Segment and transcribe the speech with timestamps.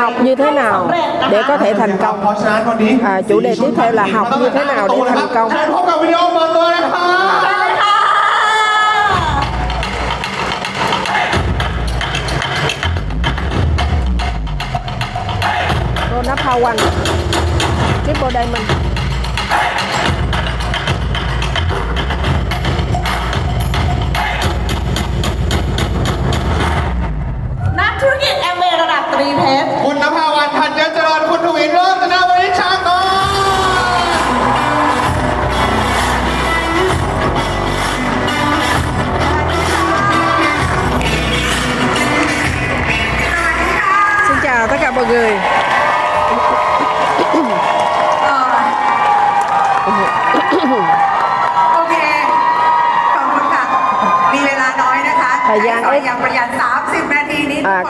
[0.00, 0.90] học như thế nào
[1.30, 2.36] để có thể thành công?
[3.04, 5.50] À, chủ đề tiếp theo là học như thế nào để thành công.
[16.10, 16.76] Cô nó hao quanh.
[18.06, 18.64] Triple diamond
[27.76, 28.39] Not doing it!
[28.80, 30.26] ระดับตรีเพชร คุณนภา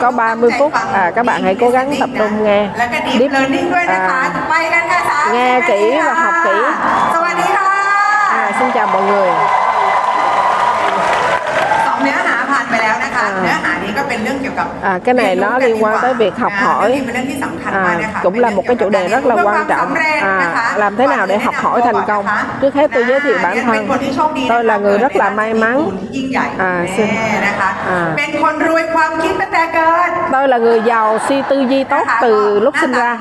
[0.00, 2.98] คนต้อง 30 ตั้งใจ phút ฟัง à, các bạn hãy cố gắng tập trung nghe แล้วก็
[3.06, 6.56] deep Deep- learning ด้วยนะคะ à, ไปกันค่ะ30 nghe นาที kỹ và ค่ะ học kỹ
[7.14, 7.68] สวัสดีค่ะ
[8.38, 9.30] à, xin chào mọi người
[11.86, 16.60] สองเนื้อหาผ่านไปแล้วนะคะ อ่า เนื้อหา า นี้ก็เป็นเรื่องเกี่ยวกับ À, cái này nó liên quan tới việc học นะ
[16.64, 20.36] hỏi เรื่องนี้เป็นเรื่องที่สำคัญมาก à, นะคะ cũng là một cái chủ đề rất là quan trọng à,
[20.76, 22.24] làm thế nào để học hỏi thành công
[22.60, 25.54] trước hết tôi giới thiệu bản เป็น thân คนที่โชคดีนะคะ tôi là người rất là may
[25.54, 25.76] mắn
[26.16, 32.60] ยิ่งใหญ่ à, xin แน่นะคะ à, เป็นคนรวยความคิดตั้งแต่เกิด tôi là người giàu suy tư duy tốt từ
[32.60, 33.18] lúc sinh ra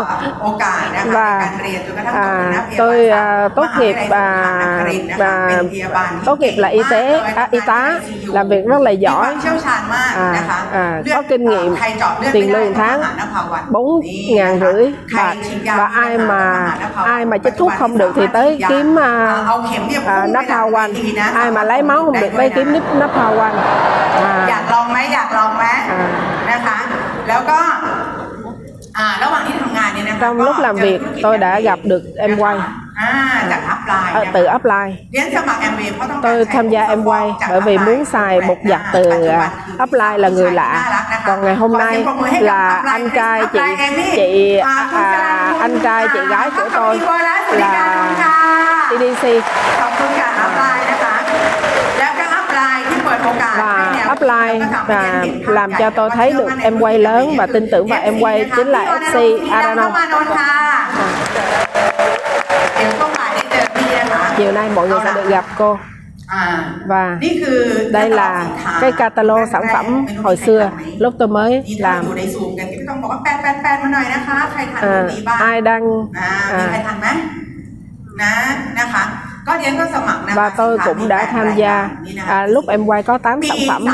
[0.42, 5.34] โอกาสนะคะใน và การเรียนจนกระทั่งจบคณะ à, พยาบาล tôi ศา à, สตร์ tốt nghiệp มหาวิทยาลัย à, ศรีนครินทร์นะคะ và
[5.48, 8.92] เป็นพยาบาลที่ tốt nghiệp là y tế เก่งมาก à, y tá เลย làm việc rất là
[8.92, 12.96] มีควา giỏi มเชี่ยวชาญมากนะคะ à, à, เลือด có kinh nghiệm ใครเจาะเลือด tiền ไม่ได้ lương ต้อง tháng
[13.04, 16.42] หานภาวัน bốn นี่ ngàn นะคะ rưỡi ใคร và ฉีดยา và ai mà
[17.14, 19.12] ai mà chích thuốc không được thì tới kiếm à,
[19.48, 22.32] เอาเข็มเนี่ย à, พุ่ง nắp ไปหลั hao งเว quanh ทีนะ ai mà lấy máu không được
[22.38, 23.54] tới kiếm nắp nắp hao quanh
[24.50, 26.02] อยาก à, ลองไหมอยากลองไหม อ่า
[26.50, 26.75] นะคะ
[27.28, 27.58] แล้วก็
[28.98, 32.56] อ่าระหว่างที่ทำงานเนี่ยนะคะ trong ก็ lúc làm เจอ việc ธุรกิจ tôi đã gặp được em quay
[33.00, 33.12] อ่า
[33.50, 37.86] จากอัพไลน์ ở นะคะ từ upline เรียนสมัครแอมเวย์เพราะต้องการ tôi ใช้ tham gia em quay จาก bởi vì Upline
[37.86, 39.50] muốn xài bột giặt từ à,
[39.84, 40.70] upline là người lạ
[41.26, 42.04] còn ngày hôm nay
[42.40, 43.60] là anh trai chị
[44.16, 44.76] chị à,
[45.60, 47.34] anh trai chị gái của tôi là
[48.90, 49.24] TDC
[49.80, 51.14] ขอบคุณค่ะอัพไลน์นะคะ
[51.98, 53.54] แล้วก็อัพไลน์ที่เปิดโอกาส
[54.19, 58.19] offline và làm cho tôi thấy được em quay lớn và tin tưởng vào em
[58.19, 59.91] quay chính là FC Aranon.
[64.37, 65.79] Chiều nay mọi người sẽ được gặp cô.
[66.87, 67.17] Và
[67.91, 68.45] đây là
[68.81, 70.71] cái catalog sản phẩm hồi xưa.
[70.99, 72.05] Lúc tôi mới làm.
[74.81, 75.07] À,
[75.39, 75.83] ai đang
[76.51, 76.69] à,
[80.35, 81.89] và tôi cũng đã tham gia.
[82.27, 83.85] à, lúc em quay có 8 sản phẩm.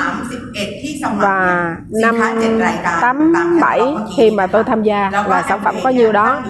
[1.18, 2.16] và năm
[3.02, 3.81] 87
[4.18, 5.09] khi mà tôi tham gia.
[5.28, 6.42] Là sản phẩm có nhiêu đó.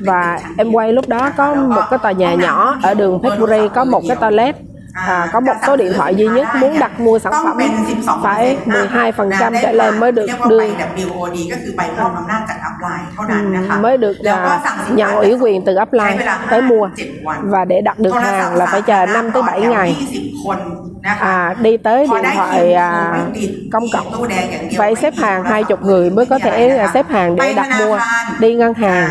[0.00, 3.84] và em quay lúc đó có một cái tòa nhà nhỏ ở đường Phetbury có
[3.84, 4.56] một cái toilet
[4.94, 7.58] à, có một số điện thoại duy nhất muốn đặt mua sản phẩm
[8.22, 10.60] phải 12% trở lên mới được đưa
[13.80, 16.88] mới được là nhận ủy quyền từ upline tới mua.
[17.40, 19.96] và để đặt được hàng là phải chờ 5 tới 7 ngày.
[21.02, 23.18] à, đi tới điện thoại à,
[23.72, 24.28] công cộng.
[24.76, 27.98] phải xếp hàng 20 người mới có thể à, xếp hàng để đặt mua
[28.40, 29.08] đi ngân hàng.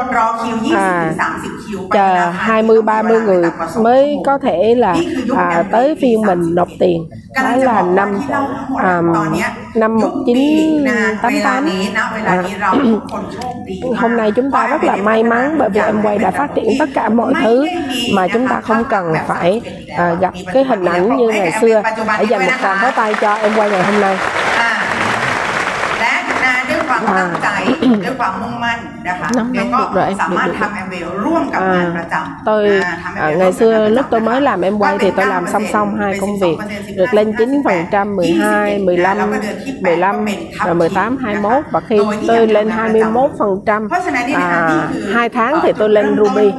[0.00, 4.56] ดรอคิว 20 à, ถึง30 คิวไปธ chờ นาคาร 20 30 người ต่ำกว่าสอง mới ชั่วโมง có thể
[4.84, 4.94] là
[5.36, 6.98] à, tới phiên mình nộp tiền
[7.36, 9.48] กำลั đó งจะบ là อกว่า năm ที่เล่าทั้งหมด à, ตอนเนี้ย
[9.82, 10.34] năm ทุกปี
[10.88, 10.98] นะ
[11.32, 16.18] เวลา 1988 นี้นะเวลานี้เราทุกคนโชคดีม าก Hôm nay chúng ta rất là may mắn bởi vì em quay
[16.18, 17.54] đã phát triển tất cả mọi thứ
[18.16, 19.60] mà chúng ta không cần phải
[19.96, 21.82] à, gặp cái hình ảnh như ngày xưa.
[22.08, 24.16] Hãy dành một tràng pháo tay cho em quay ngày hôm nay.
[24.60, 24.70] อ่า
[26.00, 26.54] และนะ
[27.60, 28.78] ด้วยความตั้งใจด้วยความมุ่งมั่น
[29.08, 30.58] นะคะ น้ ำ เดี๋ยว น้ำ ก็ được rồi em, สามารถ được, được.
[30.60, 34.78] ทำแอมเวลร่วมกับงานประจำ À, tôi นะทำ à, MBA ngày ร่วมกับ xưa งานประจำ lúc tôi mới làm em
[34.78, 36.56] quay thì tôi làm song song hai công việc
[36.96, 39.18] được lên 9% 12 15
[39.80, 40.26] 15
[40.64, 41.98] rồi 18 21 và khi
[42.28, 43.88] tôi lên 21%
[44.34, 46.52] à, 2 tháng thì tôi lên Ruby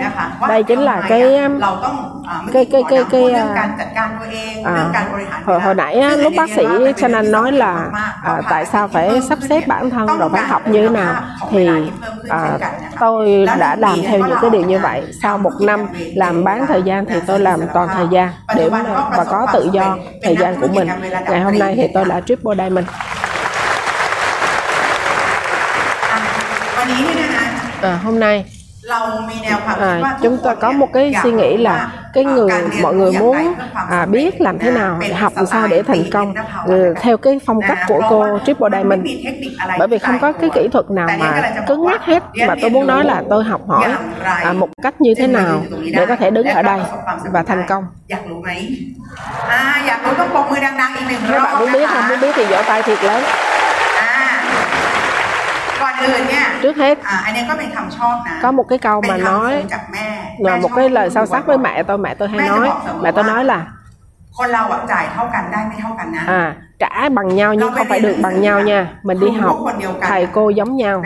[0.50, 1.96] đây chính là cái เราต้อง
[2.30, 6.34] อ่าเมื่อ cái กี้ cái หมอ cái ดำพูด cái เรื่อง à, การจัดการตัวเองเรื่องการบริหาร hồi, hồi nãy á, lúc
[6.38, 6.66] bác sĩ
[6.98, 7.74] Shannon nói là
[8.24, 11.69] à, tại sao phải sắp xếp bản thân rồi phải học như thế nào thì
[12.29, 12.59] à,
[13.01, 15.03] tôi đã làm theo những cái à, điều như vậy.
[15.23, 18.29] Sau một năm làm bán thời gian thì tôi làm toàn thời gian.
[18.57, 18.83] để mà
[19.17, 20.89] và có tự do thời gian của mình.
[21.31, 22.87] ngày hôm nay thì tôi đã triple diamond.
[26.11, 26.87] À,
[27.81, 28.45] à hôm nay
[29.79, 32.51] à, chúng ta có một cái suy nghĩ là cái người
[32.83, 33.55] mọi người muốn
[33.91, 36.35] à, biết làm thế nào học làm sao để thành công.
[36.67, 39.03] Ừ, theo cái phong cách của cô triple diamond
[39.79, 42.87] bởi vì không có cái kỹ thuật nào mà cứng nhắc hết mà tôi muốn
[42.87, 43.89] nói là tôi học hỏi
[44.25, 45.63] à, một cách như thế nào
[45.95, 46.81] để có thể đứng ở đây
[47.33, 47.85] và thành công.
[51.33, 53.23] Các bạn muốn biết không muốn biết thì vỗ tay thiệt lớn
[56.63, 56.99] trước hết
[58.43, 59.65] có một cái câu mà nói
[60.39, 62.71] là một cái lời sâu sắc với mẹ tôi mẹ tôi hay nói.
[63.03, 63.67] mẹ tôi nói là
[66.27, 68.89] à trả bằng nhau nhưng không phải được bằng nhau nha.
[69.03, 69.57] Mình đi học.
[70.01, 71.03] thầy cô giống nhau.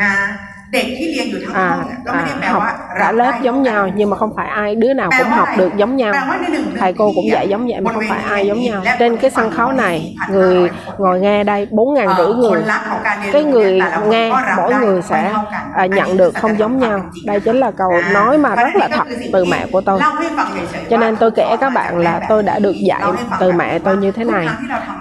[0.76, 4.10] เด็กที่เรียนอยู่ทั้งห้อง à, เนี่ยก็ไม่ได้ à แปล học ว่า cả รับ lớp ได้ giống เท่ากัน nhau nhưng
[4.12, 6.66] mà không phải ai đứa nào แปล cũng ว่า học อะไร được giống nhau แปลว่าในหนึ่ง
[6.80, 8.80] thầy cô cũng เดือน dạy giống vậy mà บ không ริเวณ phải ai giống nhau
[8.86, 12.42] และ trên cái sân khấu này người ngồi nghe đây bốn ngàn เอ่ rưỡi อคน
[12.42, 15.86] người รักของการเรียน cái รู้เนี่ย người แต่ละคน nghe ก็รับ mỗi ได้ người ไม่ sẽ เท่ากัน à,
[15.98, 19.46] nhận được không giống nhau đây chính là câu nói mà rất là thật từ
[19.46, 22.76] mẹ của tôi เล่าให้ฟังเฉยๆ cho nên tôi kể ว่า các bạn là tôi đã được
[22.90, 23.04] dạy
[23.40, 24.48] từ mẹ tôi như thế này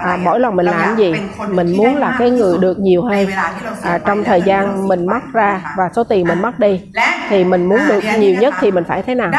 [0.01, 1.15] à, mỗi lần mình làm gì
[1.49, 4.41] mình muốn là cái người được nhiều ใน hơn เวลาที่เราเสีย à, ไป trong และ thời
[4.41, 6.82] เงินที่เรา gian เสีย mình ไป mất ra นะคะ và số tiền mình mất đi
[7.30, 9.30] thì mình muốn được nhiều nhất thì mình phải thế nào?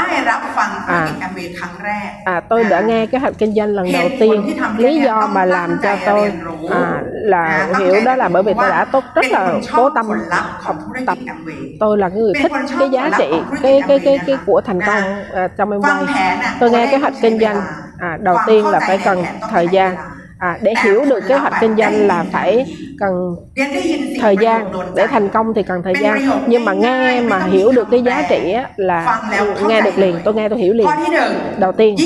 [0.87, 1.09] À,
[2.25, 4.57] à tôi đã nghe cái hoạch kinh doanh lần đầu tiên.
[4.77, 6.33] lý do mà làm cho tôi
[6.71, 10.07] à, là hiểu đó là bởi vì tôi đã tốt rất là cố tâm
[10.61, 10.77] học
[11.07, 11.19] tập.
[11.81, 13.31] tôi là người thích cái giá trị
[13.63, 15.03] cái cái cái cái của thành công
[15.35, 16.05] à, trong em quay.
[16.61, 17.63] Tôi nghe cái hoạch kinh doanh
[17.99, 19.97] à, đầu tiên là phải cần thời gian
[20.39, 22.67] à, để hiểu được kế hoạch kinh doanh là phải
[22.99, 23.37] cần
[24.21, 24.73] thời gian.
[24.95, 26.31] Để thành công thì cần thời gian.
[26.47, 29.21] Nhưng mà nghe mà hiểu được cái giá trị là
[29.69, 30.87] nghe được liền tôi nghe tôi hiểu liền.
[31.59, 31.97] Đầu tiên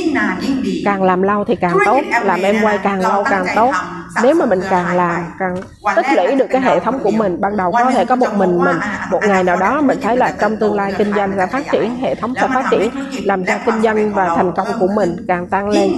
[0.85, 2.01] càng làm lâu thì càng tốt.
[2.25, 3.73] Làm em quay càng lâu càng tốt
[4.23, 5.57] nếu mà mình càng làm càng
[5.97, 8.59] tích lũy được cái hệ thống của mình ban đầu có thể có một mình
[8.59, 8.77] mình
[9.11, 11.97] một ngày nào đó mình thấy là trong tương lai kinh doanh sẽ phát triển
[12.01, 12.91] hệ thống sẽ phát triển
[13.25, 15.93] làm cho kinh doanh và thành công của mình càng tăng lên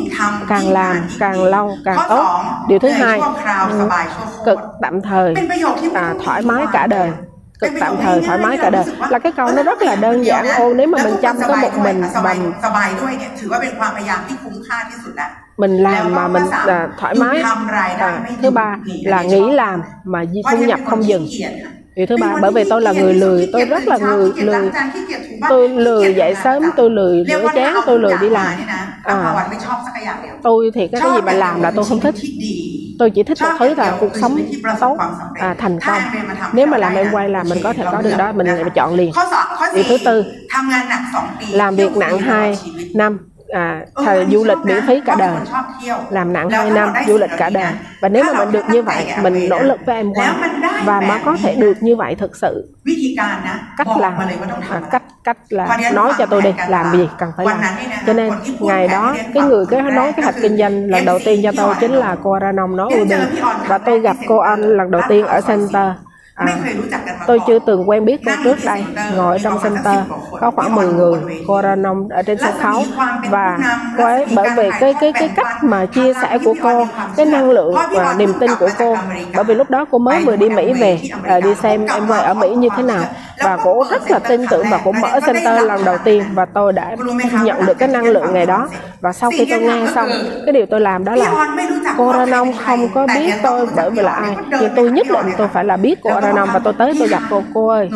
[0.49, 2.45] càng làm càng lâu càng tốt.
[2.69, 3.21] Điều thứ hai
[3.71, 3.89] ừ,
[4.45, 5.35] cực tạm thời
[5.95, 7.11] à, thoải mái cả đời.
[7.61, 10.47] Cực tạm thời thoải mái cả đời là cái câu nó rất là đơn giản.
[10.49, 12.53] Ô nếu mà mình chăm có một mình mình
[15.57, 17.43] mình làm mà mình à, thoải mái.
[17.99, 21.27] À, thứ ba là nghỉ làm mà thu nhập không dừng.
[21.97, 24.71] Điều thứ ba bởi vì tôi là người lười tôi rất là người lười.
[25.49, 28.55] tôi lười dậy sớm tôi lười rửa chén tôi lười đi làm.
[29.05, 29.49] à,
[30.43, 32.15] tôi thì cái gì mà làm là tôi không thích.
[32.99, 34.39] tôi chỉ thích một thứ là cuộc sống
[34.81, 34.99] tốt
[35.35, 36.03] à, thành công.
[36.53, 38.95] Nếu mà làm em quay là mình có thể có được đó mình lại chọn
[38.95, 39.13] liền.
[39.75, 40.25] Điều thứ tư
[41.51, 42.59] làm việc nặng hai
[42.95, 43.19] năm
[43.53, 45.37] à, thà du lịch miễn phí cả đời
[46.11, 47.73] làm nặng 2 năm du lịch cả đời.
[48.01, 50.35] Và nếu mà mình được như vậy mình nỗ lực với em qua.
[50.85, 52.69] và nó có thể được như vậy thực sự.
[53.77, 54.29] Cách là
[54.71, 57.61] à, cách cách là nói cho tôi đi làm gì cần phải làm.
[58.07, 61.41] cho nên ngày đó cái người cái nói cái hạch kinh doanh lần đầu tiên
[61.43, 63.15] cho tôi chính là cô Aranom nói Ubi
[63.69, 65.87] và tôi gặp cô anh lần đầu tiên ở center.
[66.47, 66.57] À,
[67.27, 68.85] tôi chưa từng quen biết cô trước đây,
[69.17, 69.99] ngồi trong center,
[70.41, 71.77] có khoảng 10 người, cô ra
[72.11, 72.83] ở trên sân khấu.
[73.31, 73.59] Và
[73.99, 76.87] cô ấy bởi vì cái cái cái cách mà chia sẻ của cô,
[77.17, 78.97] cái năng lượng và niềm tin của cô,
[79.35, 82.23] bởi vì lúc đó cô mới vừa đi Mỹ về, à, đi xem em quay
[82.23, 83.05] ở Mỹ như thế nào.
[83.45, 86.73] Và cô rất là tin tưởng và cô mở center lần đầu tiên và tôi
[86.73, 86.97] đã
[87.43, 88.69] nhận được cái năng lượng ngày đó.
[89.01, 90.09] Và sau khi tôi nghe xong
[90.47, 91.47] cái điều tôi làm đó là
[91.97, 92.27] cô ra
[92.67, 95.77] không có biết tôi bởi vì là ai nhưng tôi nhất định tôi phải là
[95.77, 97.91] biết cô ra Nam và tôi tới tôi gặp cô cô ơi.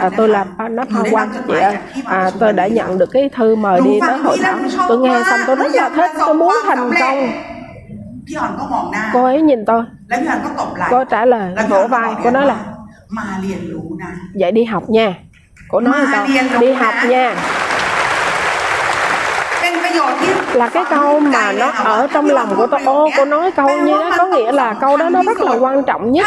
[0.00, 3.80] À, tôi là Panop Hawan chị ơi à, tôi đã nhận được cái thư mời
[3.84, 4.58] đi tới hội thảo.
[4.88, 7.30] tôi nghe xong tôi rất là dạ, thích tôi muốn thành công.
[9.12, 9.82] Cô ấy nhìn tôi.
[10.90, 12.56] Cô trả lời vỗ vai cô nói là
[14.34, 15.14] vậy đi học nha.
[15.68, 16.26] Cô nói sao?
[16.60, 17.34] đi học nha
[20.54, 22.80] là cái câu mà nó ở trong lòng của tôi.
[22.84, 25.82] Ô cô nói câu như đó có nghĩa là câu đó nó rất là quan
[25.84, 26.26] trọng nhất.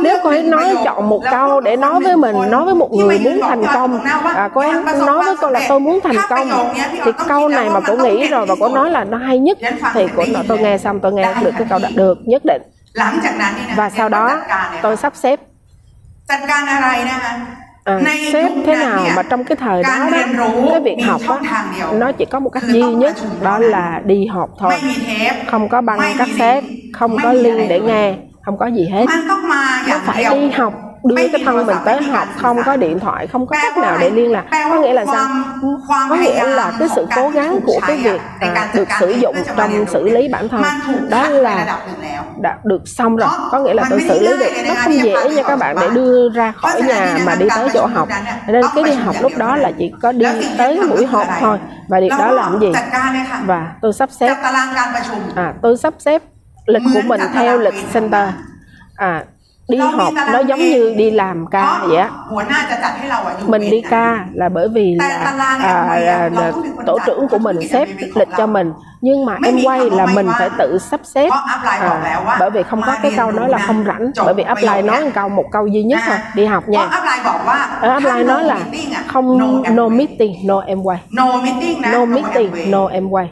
[0.00, 3.18] Nếu cô ấy nói chọn một câu để nói với mình nói với một người
[3.18, 4.00] muốn thành công
[4.36, 4.72] à, cô ấy
[5.06, 8.46] nói với cô là tôi muốn thành công thì câu này mà cô nghĩ rồi
[8.46, 9.58] và cô nói là nó hay nhất
[9.94, 12.62] thì của nói tôi nghe xong tôi nghe được cái câu đã được nhất định
[13.76, 14.40] và sau đó
[14.82, 15.40] tôi sắp xếp
[17.84, 18.00] à,
[18.32, 22.24] sếp thế nào mà trong cái thời đó đó cái việc học á nó chỉ
[22.24, 24.72] có một cách duy nhất đó là đi học thôi.
[25.46, 29.06] Không có băng cách sếp không có liên để nghe không có gì hết.
[29.88, 33.46] Nó phải đi học đưa cái thân mình tới học không có điện thoại không
[33.46, 34.44] có cách nào để liên lạc.
[34.50, 35.28] có nghĩa là sao?
[36.10, 39.86] có nghĩa là cái sự cố gắng của cái việc à, được sử dụng trong
[39.86, 40.62] xử lý bản thân.
[41.08, 41.78] đó là
[42.40, 43.28] đã được xong rồi.
[43.50, 44.52] Có nghĩa là tôi xử lý được.
[44.68, 47.86] nó không dễ nha các bạn để đưa ra khỏi nhà mà đi tới chỗ
[47.86, 48.08] học.
[48.46, 50.26] nên cái đi học lúc đó là chỉ có đi
[50.58, 51.58] tới buổi họp thôi.
[51.88, 52.72] Và điều đó làm gì?
[53.46, 54.36] và tôi sắp xếp
[55.34, 56.22] à tôi sắp xếp
[56.66, 58.28] lịch của mình theo lịch center
[58.96, 59.24] à
[59.68, 62.10] đi học nó giống như đi làm ca vậy á.
[63.46, 66.52] mình đi ca là bởi vì là, à, à, à, là, là
[66.86, 70.50] tổ trưởng của mình xếp lịch cho mình nhưng mà em quay là mình phải
[70.58, 71.30] tự sắp xếp.
[71.30, 75.04] À, bởi vì không có cái câu nói là không rảnh bởi vì apply nói
[75.04, 76.88] một câu một câu duy nhất thôi đi học nha.
[77.80, 78.58] ở apply ờ, nói là
[79.06, 80.98] không no meeting no em quay.
[81.92, 83.30] No meeting no em quay.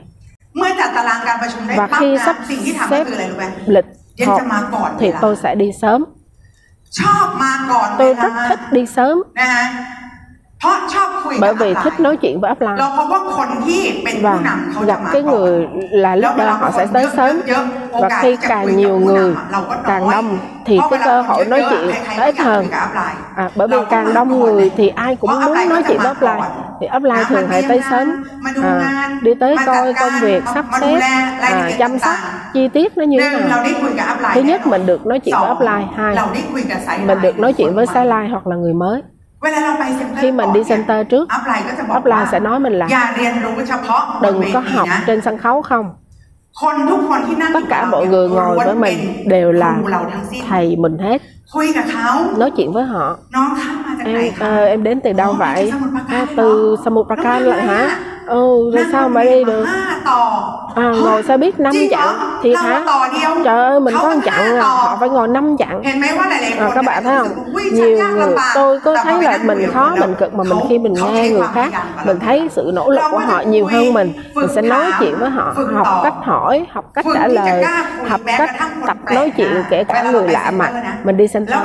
[1.76, 2.37] Và khi sắp
[2.90, 3.06] xếp
[3.66, 3.84] lịch
[4.26, 4.42] họp
[4.99, 6.04] thì tôi sẽ đi sớm
[7.99, 9.23] tôi rất thích đi sớm
[11.40, 12.76] bởi vì thích nói chuyện với offline
[14.20, 14.38] và
[14.86, 17.40] gặp cái người là lúc đó họ sẽ tới sớm.
[17.92, 19.34] và khi càng nhiều người
[19.86, 22.66] càng đông thì cái cơ hội nói chuyện nó ít hơn.
[23.36, 26.42] à, bởi vì càng đông người thì ai cũng muốn nói chuyện với offline
[26.80, 28.24] thì offline thường phải tới sớm.
[28.62, 31.00] À, đi tới coi công việc sắp xếp
[31.40, 32.14] à, chăm sóc
[32.54, 33.64] chi tiết nó như thế nào?
[34.34, 36.16] thứ nhất mình được nói chuyện với offline hai
[37.06, 39.02] mình được nói chuyện với sideline hoặc là người mới
[40.20, 41.28] khi mình đi center trước
[41.88, 42.87] offline sẽ nói mình là
[44.23, 45.94] đừng có học trên sân khấu không?
[47.54, 49.76] Tất cả mọi người ngồi với mình đều là
[50.49, 51.23] thầy mình hết.
[52.38, 53.16] Nói chuyện với họ.
[54.04, 55.73] Em à, em đến từ đâu vậy?
[56.09, 57.99] À, từ Samuprakal hả?
[58.30, 59.66] ừ rồi sao mà đi được?
[60.75, 62.82] à, ngồi sao biết năm chặn thì hả?
[63.44, 64.62] trời ơi mình có một chặn à.
[64.62, 65.82] Họ phải ngồi năm chặng.
[66.58, 67.28] À, các bạn thấy không?
[67.72, 71.30] nhiều người tôi có thấy là mình khó mình cực mà mình khi mình nghe
[71.30, 71.72] người khác
[72.04, 74.12] mình thấy sự nỗ lực của họ nhiều hơn mình.
[74.34, 77.64] Mình sẽ nói chuyện với họ học cách hỏi học cách trả lời
[78.08, 78.50] học cách
[78.87, 80.70] tập nói chuyện kể cả người lạ mặt
[81.04, 81.58] mình đi center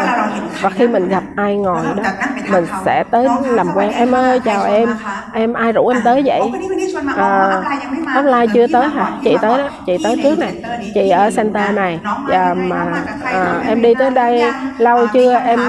[0.62, 2.04] và khi mình gặp ai ngồi đó
[2.52, 4.90] mình sẽ tới làm quen em ơi chào em
[5.34, 6.42] em ai rủ em tới vậy
[7.16, 7.62] à,
[8.14, 9.12] offline chưa tới hả?
[9.24, 10.54] chị tới đó chị tới trước này
[10.94, 12.00] chị ở Santa này.
[12.28, 12.86] và mà
[13.24, 14.44] à, em đi tới đây
[14.78, 15.34] lâu chưa?
[15.34, 15.60] em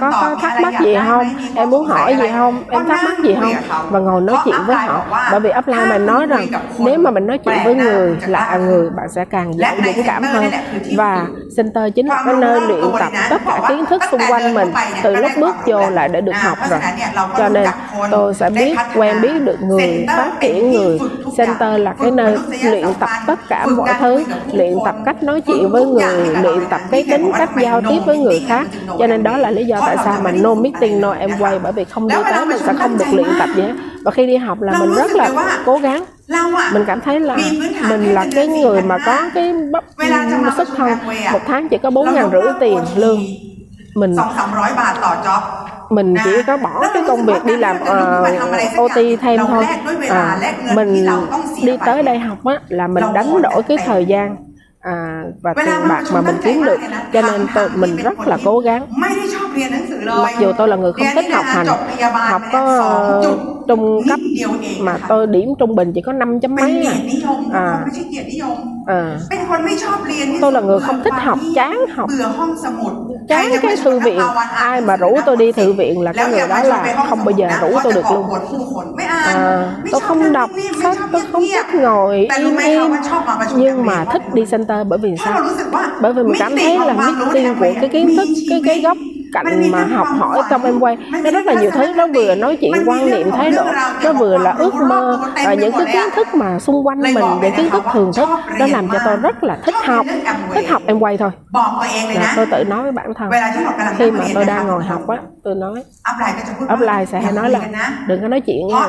[0.00, 0.96] có, có thắc mắc gì?
[1.06, 1.36] không?
[1.54, 2.62] em muốn hỏi gì không?
[2.68, 3.54] Em thắc mắc gì không?
[3.90, 5.06] và ngồi nói chuyện với họ.
[5.30, 6.46] bởi vì offline mình nói rằng
[6.78, 10.22] nếu mà mình nói chuyện với người lạ người bạn sẽ càng dễ dũng cảm
[10.22, 10.44] hơn.
[10.96, 11.26] và
[11.56, 14.72] center chính là cái nơi luyện tập tất cả kiến thức xung quanh mình
[15.02, 16.80] từ lúc bước vô lại để được học rồi.
[17.38, 17.68] cho nên
[18.10, 20.98] tôi sẽ biết quen biết được người Pháp đó của người.
[21.36, 25.70] center là cái nơi luyện tập tất cả mọi thứ luyện tập cách nói chuyện
[25.70, 28.66] với người luyện tập cái tính cách giao tiếp với người khác.
[28.98, 31.72] cho nên đó là lý do tại sao mà no meeting no em quay bởi
[31.72, 33.74] vì không đi tới mình sẽ không được luyện tập nhé.
[34.04, 35.30] Và khi đi học là mình rất là
[35.64, 36.04] cố gắng.
[36.72, 37.36] Mình cảm thấy là
[37.88, 39.84] mình là cái người mà có cái bắp
[40.56, 40.90] sức thân
[41.32, 43.20] một tháng chỉ có bốn ngàn rưỡi tiền lương.
[43.94, 44.16] Mình
[45.90, 48.24] mình chỉ có bỏ cái công việc đi làm uh, ờ,
[48.76, 49.64] OT thêm thôi.
[50.08, 50.38] à,
[50.74, 51.06] mình
[51.62, 54.36] đi tới đây học á là mình đánh đổi cái thời gian
[54.80, 56.80] à, và tiền bạc mà mình kiếm được.
[57.12, 58.86] cho nên tôi, mình rất là cố gắng
[60.06, 61.66] mặc dù tôi là người không thích học hành
[62.12, 63.22] học có
[63.68, 64.20] trung cấp
[64.80, 66.94] mà tôi điểm trung bình chỉ có năm chấm mấy à.
[67.52, 67.84] à.
[68.86, 69.18] à.
[70.40, 72.10] Tôi là người không thích học chán học.
[73.28, 74.20] Chán cái thư viện
[74.54, 77.48] ai mà rủ tôi đi thư viện là cái người đó là không bao giờ
[77.60, 78.26] rủ tôi được luôn.
[79.06, 80.50] à, tôi không đọc
[80.82, 82.92] sách tôi không thích ngồi im im.
[83.56, 85.42] nhưng mà thích đi center bởi vì sao?
[86.00, 88.96] bởi vì mình cảm thấy là meeting của cái kiến thức cái cái góc
[89.36, 90.96] cạnh mà học hỏi trong em quay.
[91.24, 93.64] Nó rất là nhiều thứ nó vừa nói chuyện quan niệm thái độ
[94.04, 97.54] nó vừa là ước mơ và những cái kiến thức mà xung quanh mình những
[97.56, 98.28] kiến thức thường thức
[98.58, 100.06] nó làm cho tôi rất là thích học
[100.54, 101.30] thích học em quay thôi.
[102.14, 103.30] Là tôi tự nói với bản thân.
[103.98, 105.84] Khi mà tôi đang ngồi học á tôi nói
[106.68, 107.60] offline sẽ hay nói là
[108.06, 108.88] đừng có nói chuyện nha.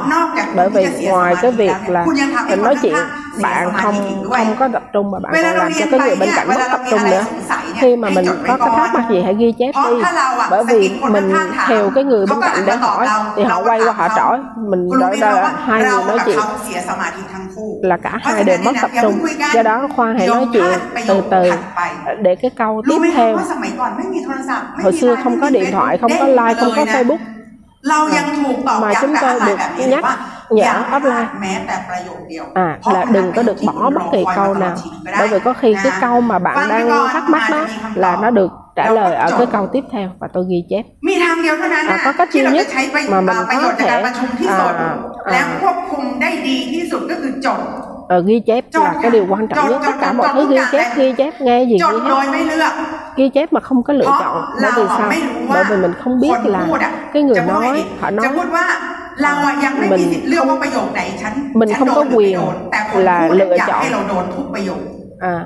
[0.55, 2.05] Bởi vì ngoài cái việc là
[2.49, 2.95] mình nói chuyện
[3.41, 3.95] bạn không
[4.31, 6.79] không có tập trung mà bạn còn làm cho cái người bên cạnh mất tập
[6.91, 7.23] trung nữa
[7.79, 10.03] khi mà mình có cái thắc mắc gì hãy ghi chép đi.
[10.51, 11.33] bởi vì mình
[11.67, 15.17] theo cái người bên cạnh để hỏi thì họ quay qua họ trỏ mình đợi
[15.21, 16.39] đợi hai người nói chuyện.
[17.81, 19.25] là cả hai đều mất tập trung.
[19.53, 21.51] Do đó khoa hãy nói chuyện từ từ
[22.21, 23.37] để cái câu tiếp theo.
[24.83, 27.36] hồi xưa không có điện thoại không có like không có facebook
[27.88, 30.16] เรายังถูกตอบ mà ย้ำ chúng กับ tôi อะไร được แบบนี้ nhắc ว่า
[30.56, 34.04] nhở อย่าพลาด offline แม้แต่ประโยคเดียว à เพราะ là มัน đừng có เป็น được ที่ bỏ bất
[34.14, 36.56] kỳ รอคอย câu มาตลอด nào ชีวิตก็ได้ bởi vì có khi cái นะ câu mà bạn
[36.58, 38.22] Văn đang cái con thắc mắc đó mà chỉ không là tỏ.
[38.22, 41.68] nó được trả lời ở cái câu tiếp theo và tôi ghi chép มีทางเดียวเท่า
[48.17, 49.81] uh, ghi chép Chột là cái điều quan trọng Chột, nhất.
[49.85, 52.71] Tất cả mọi thứ ghi chép ghi chép nghe gì ghi hết
[53.15, 54.45] ghi chép mà không có lựa chọn.
[54.61, 55.11] Bởi vì sao?
[55.49, 56.67] bởi vì mình không biết là
[57.13, 58.27] cái người nói họ nói
[59.83, 60.21] mình không
[61.53, 62.39] mình không có quyền
[62.93, 63.85] là lựa chọn.
[65.19, 65.45] À, à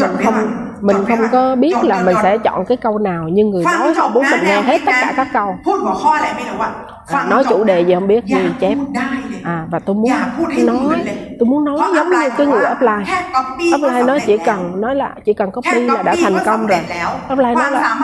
[0.00, 0.34] mình không
[0.80, 4.08] mình không có biết là mình sẽ chọn cái câu nào nhưng người nói họ
[4.08, 5.54] muốn mình nghe hết tất cả các câu.
[7.06, 8.24] À, nói chủ đề gì không biết?
[8.26, 8.78] Ghi chép.
[9.44, 10.10] à, và tôi muốn
[10.66, 11.04] nói
[11.42, 13.12] tôi muốn nói giống như cái người apply
[13.72, 16.80] apply nó chỉ cần nói là chỉ cần copy là đã thành công rồi.
[17.28, 17.98] apply nó là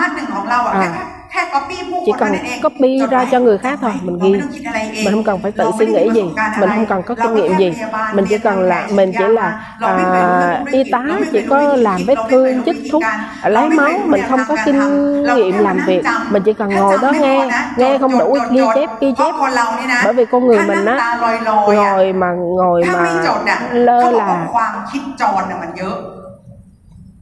[0.73, 0.91] à,
[1.28, 3.76] ามารถหนึ่งของเราอะ อ่า แค่แค่ copy พูด chỉ เท่า cần นั้นเอง copy จดไว้ ra cho người khác
[3.84, 6.04] thôi จด mình ไว้ ghi เราไม่ต้องคิดอะไรเอง mình không cần phải tự เรา suy ไม่ nghĩ
[6.06, 8.10] มี gì ประสบการณ์ mình อะไร không cần có เรา kinh ก็ nghiệm แค่ gì พยาบาล
[8.16, 10.92] mình chỉ เรียน cần là ทำแผน mình ฉี chỉ ดยา là เราไม่เคยรู้เรื่อง à, ธุรกิจ y
[10.94, 13.02] tá เราไม่เค chỉ ยรู้ có วิธี làm คิด vết เราไม่เคย thương รู้ chích วิธี thuốc
[13.06, 13.18] การ
[13.54, 15.68] lấy เราไม่เคย máu รู้ mình แนว không ทาง có การ kinh ทำเรา nghiệm ไม่ làm
[15.68, 18.02] นั่ง việc จำ mình chỉ cần แค่ ngồi จำ đó ไม่พอ nghe นะ nghe จด
[18.02, 20.58] không จด đủ จด ghi จด chép ghi เพราะ chép คนเรานี่นะ bởi vì con người
[20.60, 22.30] ถ้า mình หน้า á ตาลอยๆอะ ngồi mà
[22.60, 23.58] ngồi ถ้าไม่ mà จดอ่ะ
[23.88, 25.96] lơ เขาบอกว่า là ความคิดจรน่ะมันเยอะ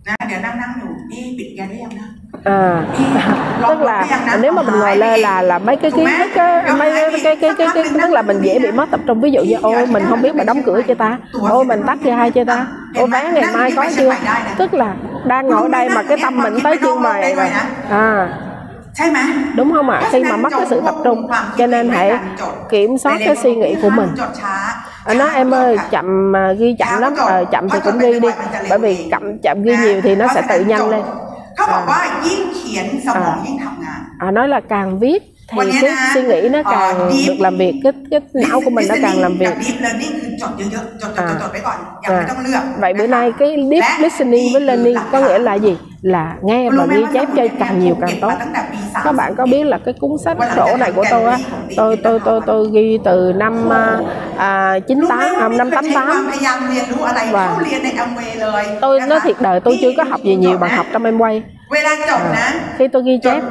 [0.07, 2.07] นะเดี๋ยวนั่งนั่งอยู่เอ๊ะปิดแกได้ยังนะ
[2.44, 2.84] à,
[3.68, 4.06] tức là
[4.40, 6.30] nếu mà mình ngồi lơ là là mấy cái kiến thức
[6.78, 9.20] mấy cái cái, cái cái tức là mình dễ bị mất tập trung.
[9.20, 11.18] Ví dụ như ôi mình không biết mà đóng cửa cho ta?
[11.50, 12.66] ôi mình tắt kia hai cho ta?
[12.94, 14.12] Ôi bé ngày mai có chưa?
[14.58, 17.46] tức là đang ngồi đây mà cái tâm mình tới chuyên bài rồi
[17.90, 18.28] à.
[19.56, 20.00] Đúng không ạ?
[20.02, 20.08] À?
[20.12, 21.26] khi mà mất cái sự tập trung
[21.58, 22.18] cho nên hãy
[22.70, 24.08] kiểm soát cái suy nghĩ của mình.
[25.06, 28.28] nói em ơi chậm à, ghi chậm lắm à, chậm thì cũng ghi đi
[28.70, 31.02] bởi vì chậm chậm ghi nhiều thì nó sẽ tự nhanh lên
[31.71, 35.19] บอกว่ายิ่งเขียนสมองยิ่งทำงาน à, nói là càng viết
[35.49, 37.91] thì Còn nhớ cái nè, suy nghĩ nó ờ, càng deep- được làm việc cái
[38.11, 39.53] cái não của mình nó càng làm việc
[42.04, 42.26] à.
[42.80, 46.86] vậy bữa nay cái deep listening với learning có nghĩa là gì là nghe và
[46.86, 48.32] ghi chép cho càng nhiều càng tốt
[49.04, 51.38] các bạn có biết là cái cuốn sách sổ này của tôi á
[51.76, 53.68] tôi tôi tôi tôi ghi từ năm
[54.86, 56.30] chín tám không năm tám tám
[57.30, 57.56] và
[58.80, 61.42] tôi nói thiệt đời tôi chưa có học gì nhiều bằng học trong em quay
[62.32, 63.42] à, khi tôi ghi chép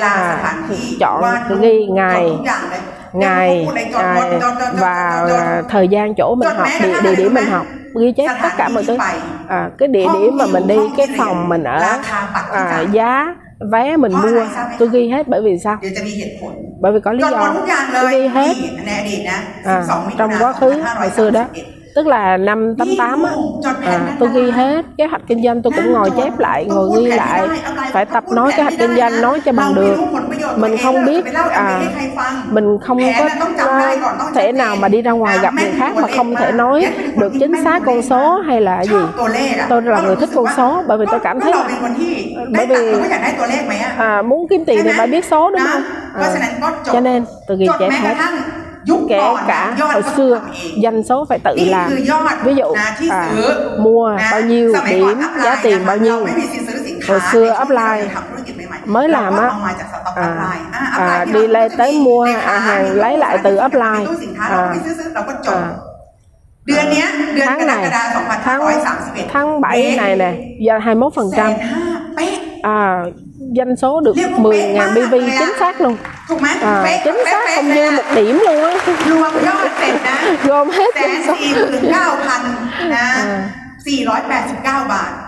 [0.00, 0.54] à,
[1.00, 1.24] chọn
[1.60, 2.30] ghi ngày
[3.12, 4.30] ngày à,
[4.72, 5.26] và
[5.68, 7.66] thời gian chỗ mình học địa, địa điểm mình học
[8.00, 8.96] ghi chép tất cả mọi thứ.
[9.48, 11.98] à, cái địa điểm mà mình đi cái phòng mình ở
[12.52, 13.34] à, giá
[13.72, 14.44] vé mình mua
[14.78, 15.78] tôi ghi hết bởi vì sao?
[16.80, 17.54] Bởi vì có lý do
[17.94, 18.56] tôi ghi hết.
[19.64, 19.84] À,
[20.18, 21.44] trong quá khứ hồi xưa đó.
[21.94, 23.30] tức là năm 88 á.
[23.86, 27.06] à, tôi ghi hết kế hoạch kinh doanh tôi cũng ngồi chép lại ngồi ghi
[27.06, 27.48] lại
[27.92, 29.96] phải tập nói kế hoạch kinh doanh nói cho bằng được.
[30.52, 31.80] À, mình không biết à
[32.50, 36.52] mình không có thể nào mà đi ra ngoài gặp người khác mà không thể
[36.52, 36.86] nói
[37.16, 38.96] được chính xác con số hay là gì?
[39.68, 41.62] tôi là người thích con số bởi vì tôi cảm thấy ừ,
[42.52, 42.92] bởi vì
[43.96, 45.82] à, muốn kiếm tiền thì phải biết số đúng không?
[46.14, 46.34] à,
[46.92, 48.14] cho nên từ kỳ trẻ hết.
[49.08, 50.40] kể cả hồi xưa
[50.82, 51.90] doanh số phải tự làm.
[52.44, 52.74] ví dụ
[53.10, 53.30] à,
[53.78, 56.26] mua bao nhiêu điểm giá tiền bao nhiêu.
[57.08, 58.04] hồi xưa offline
[58.81, 61.61] นช่วงที่เรา upline ทำธุรกิจใหม่ๆ mới làm เรา á ก็เอามาจากสต็อกอัพไล à, น์อ่ะ à, upline ที่ đi เรา
[61.63, 65.59] lên ก็จะ tới มี mua เลขา hàng lấy lại từ ใน upline ตู้สินค้าเราก็ไป à, ซื้อๆเราก็จด
[65.59, 65.63] à,
[66.65, 68.59] เดือนเนี้ยเดือน tháng กร này กฎาคม tháng
[68.95, 70.31] 2531 tháng 7 này nè
[70.67, 71.83] giờ 21 phần แส trăm นห้า
[72.15, 72.33] เป๊ะ
[72.77, 72.79] à,
[73.57, 75.95] doanh số được Liêu 10.000 ป๊ะ BV มากเลยอะ chính xác luôn
[76.29, 78.73] ถูกไหม à, เป๊ะ chính เป๊ะ xác เป๊ะ không เลย như อะ một điểm luôn á
[79.11, 80.15] รวมยอดเสร็จนะ
[80.49, 82.41] gom hết แสน doanh số สี่หมื่นเก้าพัน
[82.95, 83.37] นะ อ่า
[83.87, 85.20] สี่ร้อยแปดสิบเก้าบาท à,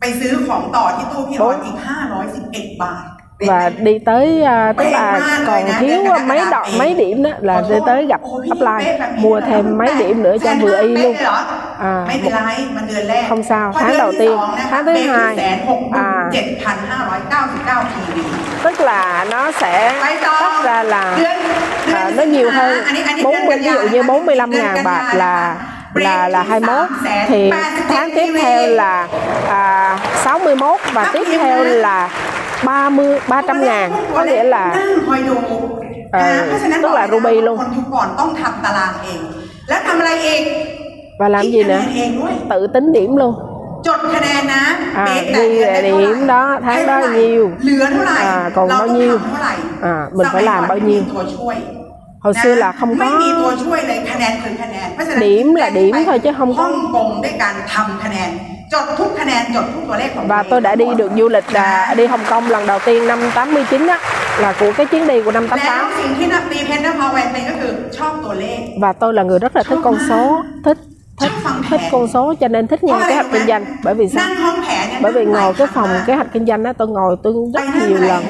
[0.00, 3.04] ไปซื้อของต่อที่ตู้พี่ออนอีกห้าร้อยสิบเอ็ดบาท
[3.50, 6.78] và đi tới à, tức ป๊ะ là มากเลย còn นะ thiếu เดือนกรกฎาคม mấy đoạn เอง
[6.80, 10.36] mấy điểm đó là đi tới gặp โอ้พี่ upline เป๊ะแบบนี้ mua thêm mấy điểm nữa
[10.36, 11.38] cho แสน vừa ห้า y เป๊ะ luôn เลยเหรอ
[11.92, 15.32] à, ไม่เป็นไรมันเดือนแรก không sao พอ tháng เดือน đầu ที่ tiên สองนะคะ tháng thứ เป๊ะคือ hai
[15.38, 18.22] แสนหกหมื่น à, เจ็ดพันห้าร้อยเก้าสิบเก้าทีวี
[18.64, 19.02] tức là
[19.34, 21.36] nó sẽ ไปต่อ tách ra là เดือน
[21.86, 25.36] เดือน à, nó nhiều สิงหา hơn อันนี้อันนี้ 40 ví dụ như 45 ngàn bạc là
[25.94, 26.88] là là 21
[27.28, 27.50] thì
[27.88, 29.08] tháng tiếp theo là
[29.48, 32.08] à, 61 và tiếp theo là
[32.64, 35.34] 30 300 ngàn có nghĩa là นั่งคอยดู
[36.12, 39.20] เอ่อ นะเพราะฉะนั้น tức là บอกเลยนะ Ruby luôn คนยุคก่อนต้องทำตารางเอง
[39.68, 40.42] แล้วทำอะไรเอง
[41.20, 43.32] và làm คิด gì คะแน nữa นเองด้วย tự tính điểm luôn
[43.86, 44.64] จดคะแนนนะ
[44.98, 48.36] อ่า เป๊ะแต่ ghi เดือนได้ địa เท่าไหร่ điểm đó, tháng ให้ đó เท่าไหร่ nhiêu เหลือเท่าไหร่ à,
[48.56, 49.54] còn เรา bao ต้อง nhiêu ทำเท่าไหร่
[49.92, 51.56] à, mình phải สย làm ก่อน bao ไม่มี nhiêu ตัวช่วย
[52.24, 56.52] hồi นะ xưa là không ไม่ có มีตัวช่วยเลยคะแนนคือคะแนน เพราะฉะนั้น điểm là điểm thôi chứ không
[56.58, 58.30] ฮ่อง có กงด้วยการทำคะแนน
[58.72, 62.62] จดทุกคะแนนจดทุกตัวเลขของ và ตัว tôi เอง đã đi được du lịch à, đi Hồng Kông lần
[62.66, 63.98] đầu tiên năm 89 á
[64.42, 69.52] là của cái chuyến đi của năm แล้ว 88 สิ่งที่นักตีเพนเดอร์พาวเวอร์เป็นก็คือชอบตัวเลข và tôi là người rất
[69.56, 70.22] là thích con số
[70.64, 70.78] thích
[71.19, 71.31] thích
[71.69, 73.65] thích con số cho nên thích nghe kế hoạch kinh doanh.
[73.83, 74.29] Bởi vì sao?
[75.01, 77.63] bởi vì ngồi cái phòng kế hoạch kinh doanh đó tôi ngồi tôi cũng rất
[77.87, 78.23] nhiều lần.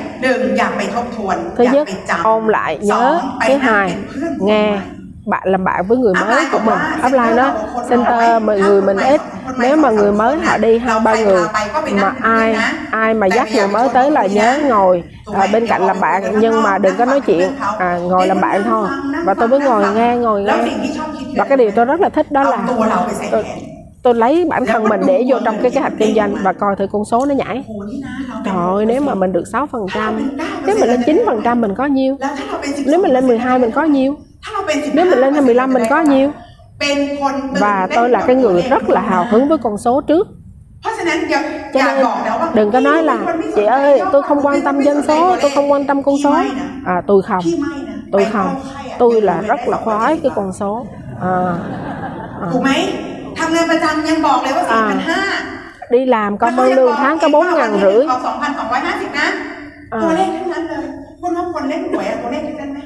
[1.57, 1.87] Thứ nhất
[2.23, 3.21] ôn lại nhớ.
[3.47, 3.95] Thứ hai
[4.39, 4.79] nghe
[5.25, 6.77] bạn làm bạn với người mới của mình.
[7.01, 7.53] offline đó
[7.89, 9.21] center mà người mình ít.
[9.57, 11.43] nếu mà người mới họ đi hai ba người
[11.91, 12.55] mà ai
[12.91, 16.23] ai mà dắt người mới tới là nhớ ngồi à, bên cạnh làm bạn.
[16.39, 17.51] nhưng mà đừng có nói chuyện.
[17.79, 18.87] à, ngồi làm bạn à, thôi.
[19.25, 20.53] và tôi mới ngồi nghe ngồi nghe
[21.35, 22.67] và cái điều tôi rất là thích đó là
[23.31, 23.43] tôi,
[24.03, 26.75] tôi lấy bản thân mình để vô trong cái kế hoạch kinh doanh và coi
[26.75, 27.63] thử con số nó nhảy.
[28.45, 31.75] Trời nếu mà mình được 6% phần trăm nếu mình lên 9% phần trăm mình
[31.75, 32.17] có nhiêu?
[32.85, 34.15] Nếu mình lên 12 mình có nhiêu?
[34.93, 36.31] Nếu mình lên 25 mình có nhiêu?
[37.59, 40.27] Và tôi là cái người rất là hào hứng với con số trước.
[41.73, 42.07] Cho nên
[42.53, 43.17] đừng có nói là
[43.55, 46.35] chị ơi tôi không quan tâm dân số tôi không quan tâm con số.
[46.85, 47.43] À tôi không.
[48.11, 48.55] Tôi không.
[48.99, 50.85] Tôi là rất là khoái cái con số.
[52.52, 52.70] ถูกไหม
[53.38, 55.22] ทำงานประจำยังบอกเลยว่าสี่พันห้า
[55.94, 59.28] đi làm có bao lương tháng có bốn ngàn rưỡi สองพันสองร้อยห้าสิบนะ
[59.92, 60.84] อ่า ตัวเลขทั้งนั้นเลย
[61.20, 62.78] คนว่าคนเล่นหวยอะตัวเลขทั้งนั้นไหม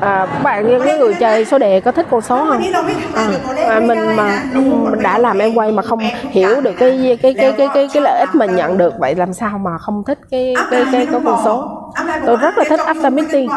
[0.00, 2.62] à, các bạn những cái người chơi số đề có thích con số วัน không
[2.64, 6.00] นี้เราไม่ทำงานกับตัวเลข à, ไม่ mình ได้ mà นะรู้หมด mình đã làm em quay mà không
[6.36, 9.32] hiểu được cái cái cái cái cái cái lợi ích mình nhận được vậy làm
[9.40, 11.54] sao mà không thích cái cái cái cái con số
[11.96, 13.48] อัพไลน์ tôi rất là thích บอกว่า after meeting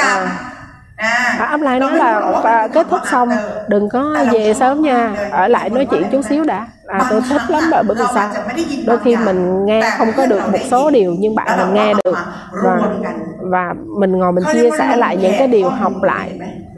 [0.00, 0.10] ก่
[1.00, 3.28] อนนะอย่าเพิ่งกลับอ่า À, upline nói là à, kết thúc xong
[3.68, 5.00] đừng có về sớm nha
[5.32, 8.28] ở lại nói chuyện chút xíu đã à, tôi thích lắm bởi bởi vì sao
[8.86, 12.16] đôi khi mình nghe không có được một số điều nhưng bạn mình nghe được
[12.64, 12.74] và
[13.52, 16.28] và mình ngồi mình chia sẻ lại những cái điều học lại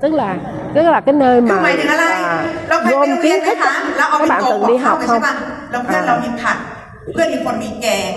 [0.03, 0.37] tức là
[0.75, 2.35] tức là cái nơi คือ mà หมายถึงอะไร à,
[2.69, 3.75] เราเคยไป gom โรงเรียน kiến ไหม thức คะ á.
[3.99, 5.35] เราเอา các ไป bạn โก từng ง đi เข้า học ไป không ใช่ป่ะ
[5.71, 6.57] เราเพื่อนเรามีผัด
[7.13, 8.13] เพื่อนอีกคนมีแกง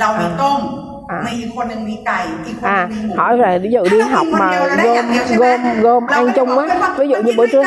[0.00, 0.81] เรามีต้ม อ่า
[1.26, 4.48] มี มีอีกคนหนึ่งมีไก่ อีกคนห à นึ่งมีหมู hỏi là ví dụ đi học mà
[4.84, 5.06] gom
[5.40, 6.64] gom gom ăn chung á
[6.98, 7.62] ví dụ như buổi trưa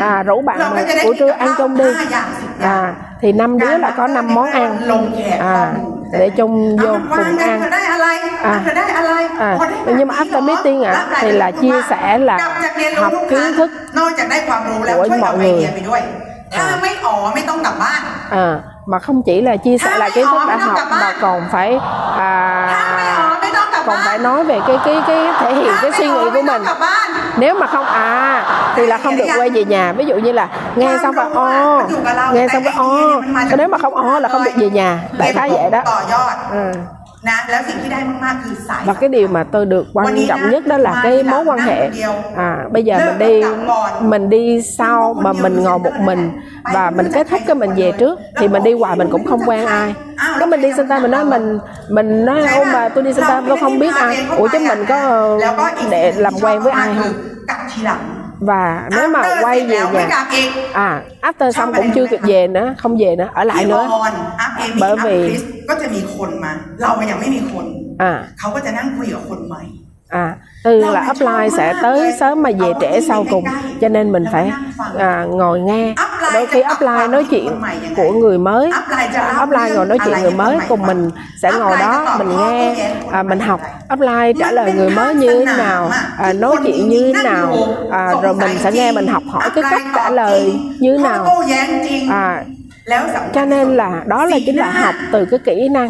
[0.00, 3.90] à rủ bạn mà buổi trưa ăn chung đi ห้าอย่างสิบอย่าง à thì năm đứa là
[3.96, 5.72] có 5 món ăn ลงแขก à
[6.20, 8.06] để chung vô เอามัน cùng วางกัน ăn เธอได้อะไร
[8.52, 9.12] à เธอได้อะไร
[9.48, 11.88] à พอได้แบบ nhưng mà นี้ after เนอะ meeting อ่ะ ร่างกาย thì là จะรู้ chia ว่า
[11.90, 16.00] sẻ là กลับจากเรียนรู้ học ทุกค kiến รั้ง thức นอกจากได้ความรู้แล้ว của ช่วยเอา mọi ไอ người เดียไปด้วย
[16.54, 18.00] ถ้าไม่อ๋อไม่ต้องกลับบ้าน
[18.44, 18.46] à
[18.91, 21.79] mà không chỉ là chia sẻ lại kiến thức đã học mà còn phải
[22.17, 23.39] à,
[23.85, 26.63] còn phải nói về cái cái cái thể hiện cái suy nghĩ của mình.
[27.37, 28.43] nếu mà không à
[28.75, 29.93] thì là không được quay về nhà.
[29.93, 31.81] Ví dụ như là nghe xong và o
[32.33, 33.21] nghe xong và o
[33.57, 34.99] nếu mà không o là không được về nhà.
[35.17, 35.81] Đại khái vậy đó.
[36.51, 36.71] ừ
[38.85, 41.89] và cái điều mà tôi được quan trọng nhất đó là cái mối quan hệ.
[42.35, 43.41] à bây giờ mình đi
[44.01, 46.31] mình đi sau mà mình ngồi một mình
[46.73, 49.41] và mình kết thúc cái mình về trước thì mình đi hoài mình cũng không
[49.45, 49.93] quen ai.
[50.39, 53.57] Cái mình đi Santa mình nói mình mình nói ô mà tôi đi Santa tôi
[53.59, 54.17] không biết ai.
[54.37, 55.39] Ủa chứ mình có
[55.89, 57.13] để làm quen với ai không?
[58.38, 60.48] คือกลับทีหลัง và nếu mà After quay เสร็จ về แล้วไม่กลั nhà บอีก
[60.86, 60.90] à
[61.28, 64.80] after xong cũng chưa kịp về nữa không về nữa ở lại ที่ nữa ออนอัพเอมี่
[64.82, 66.52] bởi อัพ vì คริสก็จะมีคนมา
[66.82, 67.66] เรายังไม่มีคน
[68.10, 69.62] à เขาก็จะนั่งคุยกับคนใหม่
[70.22, 70.26] à
[70.69, 73.43] tư là offline sẽ tới sớm mà về trễ sau cùng.
[73.81, 74.51] cho nên mình phải
[74.97, 75.93] à, ngồi nghe.
[76.33, 77.61] Đôi khi offline nói chuyện
[77.95, 78.71] của người mới.
[79.35, 81.09] Offline ngồi nói chuyện người mới cùng mình
[81.41, 83.61] sẽ ngồi đó mình nghe à, mình học.
[83.89, 87.55] Offline trả lời người mới như thế nào à, nói chuyện như thế nào
[87.91, 91.03] à, à rồi mình sẽ nghe mình học hỏi cái cách trả lời như thế
[91.03, 91.25] nào.
[92.09, 92.43] à,
[93.33, 95.89] cho nên là đó là chính là học từ cái kỹ năng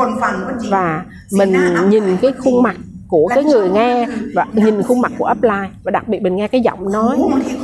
[0.70, 1.54] và mình
[1.90, 2.76] nhìn cái khuôn mặt
[3.10, 5.70] của cái người nghe và nhìn khuôn mặt của upline.
[5.84, 7.18] Và đặc biệt mình nghe cái giọng nói.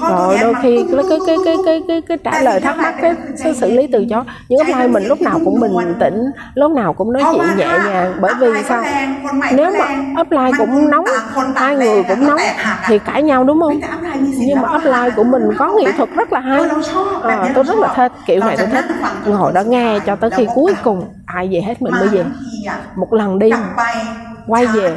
[0.09, 3.13] Rồi đôi khi cái cái cái cái cái, cái, cái trả lời thắc mắc cái,
[3.43, 4.23] cái xử lý từ chối.
[4.49, 6.23] Những upline mình lúc nào cũng bình tĩnh
[6.55, 8.13] lúc nào cũng nói chuyện nhẹ nhàng.
[8.21, 8.83] Bởi vì sao?
[9.51, 9.85] nếu mà
[10.21, 11.05] upline cũng nóng
[11.55, 12.39] hai người cũng nóng
[12.87, 13.79] thì cãi nhau đúng không?
[14.37, 16.61] Nhưng mà upline của mình có nghệ thuật rất là hay.
[17.23, 18.85] À, tôi rất là thích kiểu này tôi thích
[19.25, 22.25] ngồi đó nghe cho tới khi cuối cùng ai về hết mình mới về
[22.95, 23.51] một lần đi
[24.47, 24.95] quay về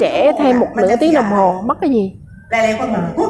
[0.00, 2.12] trẻ thêm một nửa tiếng đồng hồ mất cái gì?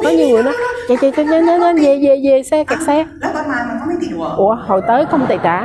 [0.03, 0.53] Có nhiều người nói
[0.87, 3.05] chạy chạy chạy chạy chạy về về về xe kẹt xe.
[4.37, 5.59] ủa hồi tới không tiền trả?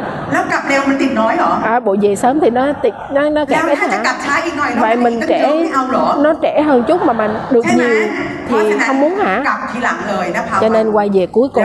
[1.62, 4.02] À bộ về sớm thì nó tiệt nó nó kẹt cái hả?
[4.80, 5.64] vậy mình trẻ
[6.18, 8.08] nó trẻ hơn chút mà mình được nhiều
[8.48, 9.42] thì không muốn hả?
[10.60, 11.64] cho nên quay về cuối cùng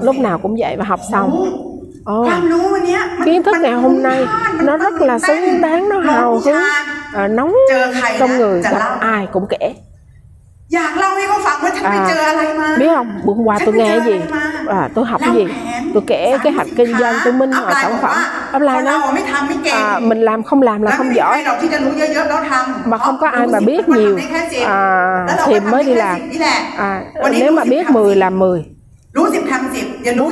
[0.00, 1.44] lúc nào cũng vậy mà học xong.
[2.04, 2.28] Ồ,
[3.24, 4.26] kiến thức ngày hôm nay
[4.62, 6.62] nó rất là xứng đáng nó hào hứng
[7.14, 7.52] à, nóng
[8.18, 9.74] trong người gặp ai cũng kể.
[11.84, 12.06] À,
[12.78, 13.20] biết không?
[13.24, 14.20] Bữa qua tôi nghe gì?
[14.68, 15.46] à, tôi học cái gì?
[15.94, 18.16] tôi kể cái hạt kinh doanh tôi minh họ sản phẩm.
[18.52, 18.98] Online nó
[19.72, 21.44] à, mình làm không làm là không giỏi.
[22.84, 24.18] mà không có ai mà biết nhiều.
[24.66, 26.20] à, thì mới đi làm.
[26.76, 27.02] à,
[27.40, 28.64] nếu mà biết 10 là 10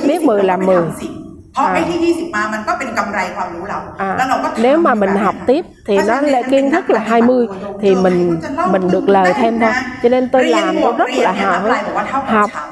[0.09, 0.83] biết 10 là 10
[1.59, 1.75] เพเพราะ À.
[1.75, 6.21] ไอ้ที่ 20มามันก็เป็นกำไรความรู้เรา À, แล้วเราก็ทำ nếu mà mình แบบ học นั้น tiếp thì Có nó cho
[6.21, 8.39] nên là anh kiến mình thức là đọc 20 bài của thì tôi, mình tôi
[8.43, 9.83] sẽ lau mình được từng lời nét thêm thôi nha.
[10.03, 11.81] cho nên tôi เรียน làm บว tôi ก rất เรียน là เนี่ย hào อัพไล hứng
[11.81, 12.71] น์บอกว่าเท่ากับ học ฉัน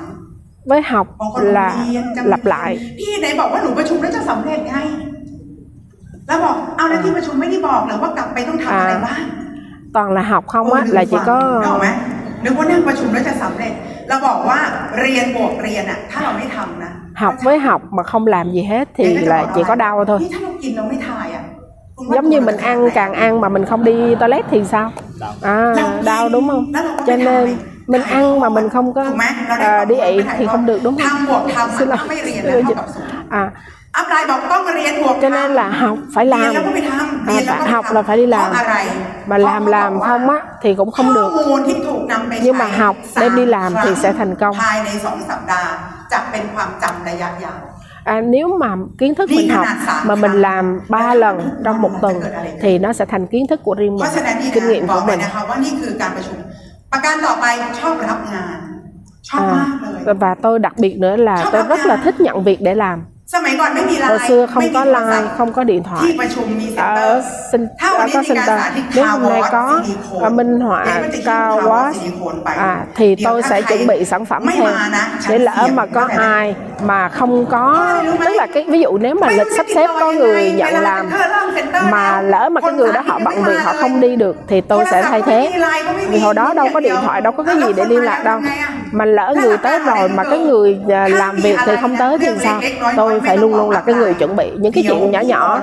[0.71, 4.77] với học บางคน là เรียนจัง lặp lại พี่ไหนบอกว่าหนูประชุมแล้วจะสำเร็จไง
[6.27, 9.05] แล้วบอกเอาแล้วที่ประชุมไม่ได้บอกเหรือว่ากลับไปต้องทำอะไร À.
[9.07, 9.23] บ้าง
[9.97, 11.89] toàn là học không á โอ้ là ลืม chỉ ฟังนึกอ có อกไหม
[12.45, 13.73] นึกว่านั่งประชุมแล้วจะสำเร็จ
[14.09, 14.59] เราบอกว่า
[15.01, 20.19] เรียนบวกเรียนอะถ้าเราไม่ทำนะ học với học mà không làm gì hết thì là chỉ có đau thôi.
[22.15, 24.93] Giống như mình ăn càng ăn mà mình không đi toilet thì sao?
[25.43, 25.75] À
[26.05, 26.73] đau đúng không?
[27.07, 29.05] Cho nên mình ăn mà mình không có
[29.61, 31.27] à, đi ị thì không được đúng không?
[32.43, 32.63] Ừ,
[33.31, 33.51] à.
[35.23, 36.55] Cho nên là học phải làm.
[37.27, 38.53] à, phải học là phải đi làm.
[39.27, 41.33] mà làm làm không á thì cũng không được.
[42.43, 44.57] nhưng mà học đem đi làm thì sẽ thành công.
[46.06, 47.62] ภายในสองสัปดาห์จะเป็นความจำระยะยาว
[48.14, 50.42] à, nếu mà kiến thức Đi mình khả học năng sáng mà mình tạo.
[50.48, 52.16] làm ba lần trong một tuần
[52.62, 54.98] thì nó sẽ thành kiến thức của riêng เพ mình ราะฉะนั้นนี่ kinh นะ nghiệm บอ
[54.98, 56.38] của กเลย mình นะคะว่านี่คือการประชุม
[56.92, 57.46] ประการต่อไป
[57.80, 58.58] ชอบรับงาน
[59.30, 62.02] ชอบมากเลย à, và tôi đặc biệt nữa là Chốt tôi lọc rất là nha.
[62.04, 62.98] thích nhận việc để làm
[64.09, 66.17] hồi xưa không có line không có điện thoại.
[66.77, 68.59] Ở sinh ở có sinh tờ
[68.95, 69.83] nếu hôm nay có
[70.31, 70.87] minh họa
[71.25, 71.93] cao quá
[72.45, 74.75] à, thì tôi sẽ chuẩn bị sản phẩm thêm.
[75.29, 79.31] để lỡ mà có ai mà không có tức là cái ví dụ nếu mà
[79.31, 81.11] lịch sắp xếp có người nhận làm
[81.91, 84.85] mà lỡ mà cái người đó họ bận việc họ không đi được thì tôi
[84.91, 85.53] sẽ thay thế.
[86.09, 88.41] vì hồi đó đâu có điện thoại đâu có cái gì để liên lạc đâu.
[88.93, 92.29] mà lỡ người tới rồi mà cái người à, làm việc thì không tới thì
[92.43, 92.61] sao
[92.97, 95.61] tôi phải luôn luôn là cái người chuẩn bị những cái chuyện nhỏ nhỏ.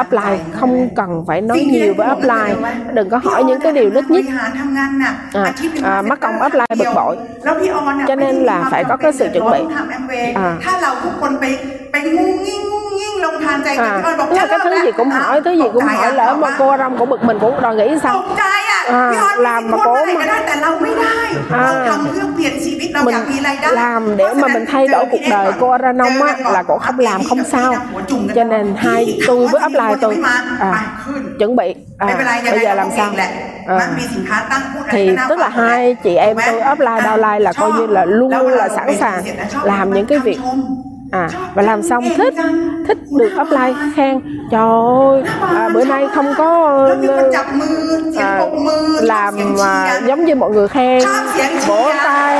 [0.00, 2.54] Upline không cần phải nói nhiều với upline
[2.92, 4.24] đừng có hỏi những cái điều nít nhất
[5.34, 7.16] à, à, mắc à, công upline bực bội.
[8.08, 9.58] cho nên là phải có cái sự chuẩn bị.
[10.34, 10.56] à.
[13.78, 16.76] À, tức là cái thứ gì cũng hỏi thứ gì cũng hỏi lỡ mà cô
[16.78, 18.22] rong cũng bực mình cũng đòi nghĩ sao.
[18.87, 20.21] กใจอ่ะ À, พี่ออน làm mà พูด cố อะไร mà.
[20.21, 21.17] ก็ได้แต่เราไม่ได้
[21.55, 21.63] À.
[21.63, 26.77] เราทำเพื่อเปลี่ยนชีวิตเราอยากมีรายได้ mình làm để mà mình thay đổi cuộc đời cô Aranon á là cổ
[26.85, 27.71] không làm không sao
[28.35, 30.13] cho nên hai tôi với upline tôi
[30.59, 30.71] à,
[31.39, 31.67] chuẩn bị
[31.99, 33.29] ไม่ à, เป็นไรยัง bây ไง giờ เรา làm เก่ง sao แหละ
[33.71, 37.41] à, มันมีสินค้าตั้งพูดอะไร thì ก็น่า tức là ฟัง hai chị em ถูก tôi ไหม upline downline
[37.45, 39.63] là ชอบ coi như là luôn แล้ว luôn เว là เ sẵn ป็น sàng เสร็จแล้วชอบ
[39.71, 40.59] làm những cái việc คำชม
[41.11, 42.53] à ชอบ và làm xong เก่ง thích จัง
[42.87, 44.15] thích được upline khen
[44.51, 45.23] trời ơi
[45.61, 46.51] à, bữa nay không có
[46.87, 47.77] แล้วมีคนจับมือ
[48.13, 51.65] เสียง à, ปรบมือชอบ làm เสียงเชีย mà ร์ giống như mọi người khen Chóp xiển chia.
[51.67, 52.35] vỗ tay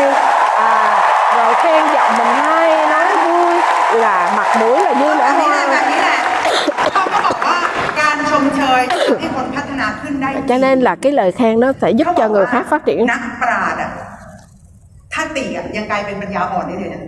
[0.71, 0.73] à,
[1.37, 3.53] rồi khen giọng mình hay nói vui
[4.03, 6.17] là mặt mũi là như แบ nở บนี้แหละแบ hoa บนี้แหละ
[6.77, 7.57] เขาก็บอกว่า
[7.99, 13.89] การชมเชยจะทำให้คนพัฒนาขึ้นได้ cho nên là cái lời khen nó sẽ giúp cho người khác phát triển นักปราชญ์อ่ะ
[15.13, 17.03] ถ้าติอ่ะยังกลายเป็นปัญญาอ่อนได้เลยนะ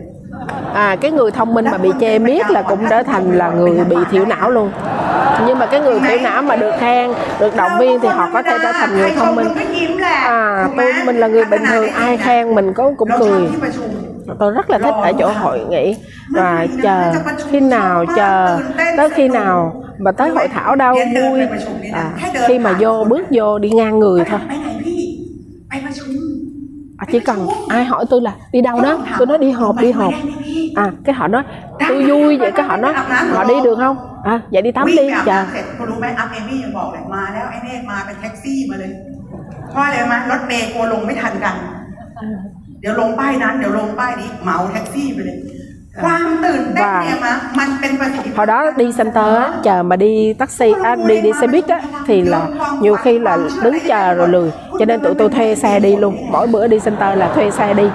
[0.74, 3.84] à cái người thông minh mà bị che miết là cũng trở thành là người
[3.84, 4.70] bị thiểu não luôn.
[5.46, 8.42] Nhưng mà cái người thiểu não mà được khen được động viên thì họ có
[8.42, 9.48] thể trở thành người thông minh.
[10.24, 13.48] À tôi mình là người bình thường ai khen mình có cũng cười.
[14.38, 15.96] Tôi rất là thích ở chỗ hội nghị.
[16.34, 17.12] Và chờ
[17.50, 18.58] khi nào chờ
[18.96, 21.40] tới khi nào mà tới hội thảo đâu vui.
[21.92, 22.10] À,
[22.46, 24.40] khi mà vô bước vô đi ngang người thôi
[27.11, 30.13] chỉ cần ai hỏi tôi là đi đâu đó tôi nói đi họp đi họp
[30.75, 31.43] à cái họ nói
[31.89, 32.93] tôi vui vậy cái họ nói
[33.33, 38.91] họ đi được không à vậy đi tắm วิ่ง đi ไปอาบ chờ น้ำเสร็จคุณรู้ไหมอัพเอมี่ยังบอกเลยมาแล้วไอ้เนตมาเป็นแท็กซี่มาเลย
[39.69, 41.55] เพราะอะไรรู้ไหมรถเมย์กลัวลงไม่ทันกัน
[42.81, 45.37] เดี๋ยวลงป้ายนั้น เดี๋ยวลงป้ายนี้เหมาแท็กซี่ไปเลย
[46.03, 51.67] ความตื่นเต้นเนี่ยมะมันเป็นประสิทธิภาพ hồi đó đi center á, chờ mà đi taxi à, đi đi xe buýt
[51.67, 52.41] á, thì là
[52.83, 56.13] nhiều khi là đứng chờ rồi lười cho nên tụi tôi thuê xe đi luôn
[56.31, 57.87] mỗi bữa đi center là thuê xe đi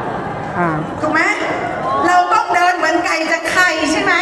[0.57, 0.71] à
[1.03, 1.21] ถูกไหม
[2.07, 4.15] เราต้องเดินเหมือนไก่จะไข่ใช่ไหม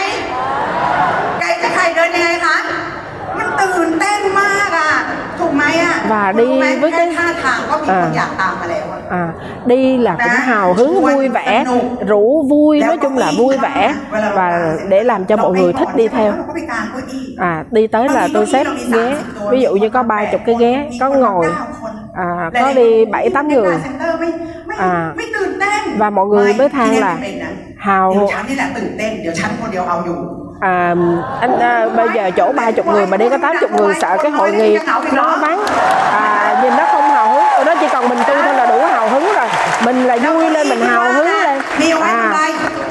[1.41, 2.59] ไก่จะไข่เดินยังไงคะ
[3.39, 4.93] มันตื่นเต้นมากอ่ะ
[5.39, 9.34] ถูกไหมอ่ะ và คุณรู้ไหม đi với แค่ cái ท่าทางก็มีคนอยากตามมาแล้วอะ à,
[9.66, 11.66] đi là cũng hào hứng vui vẻ
[12.08, 16.08] rủ vui nói chung là vui vẻ và để làm cho mọi người thích đi
[16.08, 16.34] theo
[17.38, 19.16] à đi tới là tôi xếp ghế
[19.52, 21.46] ví dụ như có ba chục cái ghế có ngồi
[22.16, 23.76] à, có đi bảy tám người
[24.78, 25.14] à,
[25.98, 27.18] và mọi người mới than là
[27.78, 28.30] hào
[30.60, 30.96] à,
[31.40, 34.18] anh à, bây giờ chỗ ba chục người mà đi có tám chục người sợ
[34.24, 34.78] cái hội nghị
[35.14, 35.60] nó vắng
[36.12, 38.53] à, nhìn nó không hào hứng nó chỉ còn mình tôi thôi
[39.87, 42.51] mình là vui lên mình hào hứng lên มีเอาไว้ทำไร à,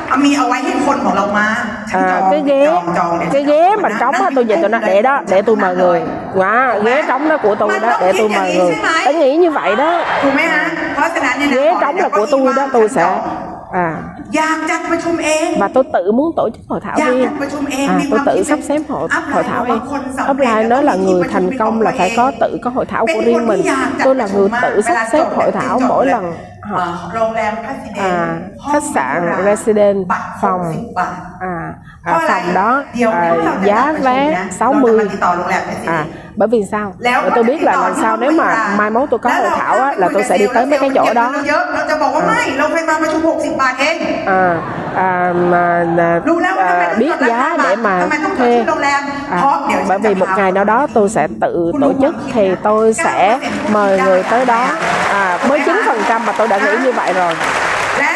[0.10, 1.47] เอามีเอาไว้ให้คนของเรามา
[1.89, 5.01] ฉันจ à, อง cái ghế จองจองเนี่ย cái ghế mà trống á tôi về tôi nói để
[5.01, 5.99] đó để tôi mời người
[6.36, 8.75] quá ghế trống đó của tôi đó để tôi mời người
[9.06, 9.91] phải nghĩ như vậy đó
[10.23, 10.63] ถูกไหมฮะ
[10.95, 13.06] เพราะฉะนั้นเนี่ยนะ ghế trống là của tôi đó tôi sẽ
[13.86, 13.88] à
[14.36, 18.19] อยากจัดประชุมเอง và tôi tự muốn tổ chức hội thảo อยาก riêng จัดประชุมเอง à, มีค tôi
[18.19, 20.95] วาม tự คิด sắp xếp hội, Upline hội thảo บอกว่า riêng คนสำเร็จ Upline nói là
[20.95, 23.62] người thành công là phải có tự có hội thảo của riêng mình
[24.03, 26.34] tôi là người tự sắp xếp hội thảo mỗi lần
[26.70, 26.79] Họ,
[27.96, 28.38] à,
[28.72, 30.07] khách sạn resident
[30.42, 30.85] phòng
[31.40, 31.72] à,
[32.05, 35.09] à, phòng đó à, giá vé 60
[35.87, 36.05] à,
[36.37, 39.31] bởi vì sao bởi tôi biết là làm sao nếu mà mai mốt tôi có
[39.31, 41.33] hội thảo á, là tôi sẽ đi tới mấy cái chỗ đó
[44.27, 44.57] à,
[44.96, 46.20] à, mà, à,
[46.57, 48.64] à, biết giá để mà thuê
[49.31, 49.42] à,
[49.88, 53.38] bởi vì một ngày nào đó tôi sẽ tự tổ chức thì tôi sẽ
[53.72, 54.66] mời người tới đó
[55.12, 57.34] à, mới chính 9% mà tôi đã nghĩ như vậy rồi
[57.99, 58.12] และ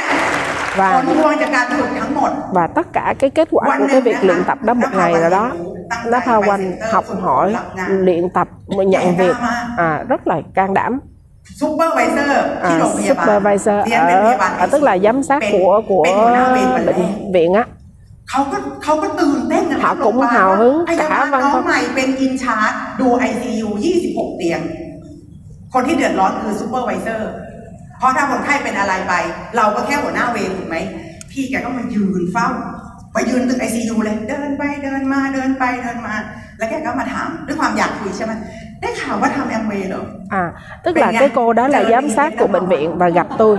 [0.80, 4.88] và ผลพวงจากการฝึกทั้งหมด và tất cả cái kết quả của cái việc luyện tập đó một
[4.98, 5.52] ngày rồi đó
[6.12, 7.56] nó phao quanh học hỏi
[7.88, 9.36] luyện tập nhận việc
[9.78, 10.94] à, rất là can đảm
[11.60, 16.04] ซูเปอร์ไวเซอร์ที่ à, โรงพยาบาล supervisor เรียนเป็นพ ở, ยาบาล ở tức là giám sát เป็น của của
[16.06, 17.64] เป็นหัวหน้าเวรวันแรก bệnh viện á
[18.30, 23.68] เขาก็เขาก็ตื่นเต้นนะ เขาcũng hào hứng พยาบาล cả văn น้อง phòng ใหม่เป็นอินชาร์ดดู ICU
[24.04, 24.62] 26 เตียง
[25.74, 27.30] คนที่เดือดร้อนคือซูเปอร์ไวเซอร์
[27.99, 29.15] เพราะถ้าคนไข้เป็นอะไรไป
[29.57, 30.77] เราก็แค่หัวหน้าเวรถูกไหม
[31.31, 32.49] พี่แกก็มายืนเฝ้า
[33.13, 36.15] ไปยืนตึก ICU เลย เดินไปเดินมาเดินไปเดินมา
[36.59, 38.33] แล้วแกก็มาถามด้วยความอยากคุยใช่ไหม
[38.81, 40.05] ได้ข่าวว่าทำแอมเวย์เหรอ
[40.43, 40.45] À,
[40.85, 41.21] tức Bên là nha.
[41.21, 42.69] cái cô đó là Chờ giám đi, sát đi của đâu bệnh mà.
[42.77, 43.59] viện và gặp tôi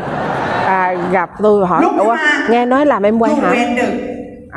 [0.65, 3.51] à, gặp tôi hỏi Lúc ủa mà- nghe nói làm em ลู quay กเว hả
[3.59, 3.93] รดึก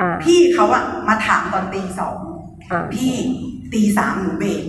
[0.07, 2.17] à, พี่เขาอะมาถามตอนตีสอง
[2.73, 3.13] อ่าพี่
[3.73, 4.63] ตีสามหนูเบรก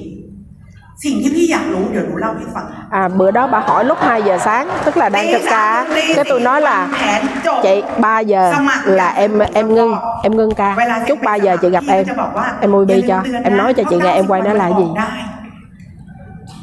[1.04, 2.64] สิ่งที่พี่อยากรู้เดี๋ยวหนูเล่าให้ฟัง
[3.00, 5.94] à bữa đó bà hỏi lúc 2 giờ sáng tức là đangตี trực สาม ca
[5.96, 9.38] ตี cái tôi สี่ nói วาง là แผนจบ chị 3 giờ Samac là dạ, em
[9.38, 9.98] dạ, em dạ, ngưng dạ.
[10.22, 12.98] em ngưng ca เวลา chúc 3 giờ chị gặp พี่ em จะบอกว่า em ui bi
[13.08, 15.10] อย่า cho ลืมเตือน em nói cho chị nghe em quay nó là cái gì ได้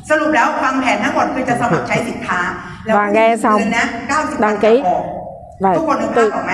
[0.10, 2.40] สรุปแล้วฟังแผนทั้งหมดคือจะสมัครใช้สินค้า
[2.86, 3.86] แล้ว ว่าแง่ซ่อม เดือนนะ
[4.16, 4.78] 90 ดังกี้
[5.64, 6.54] วันจะออก và ทุกคนนึกภาพ tôi ออกไหม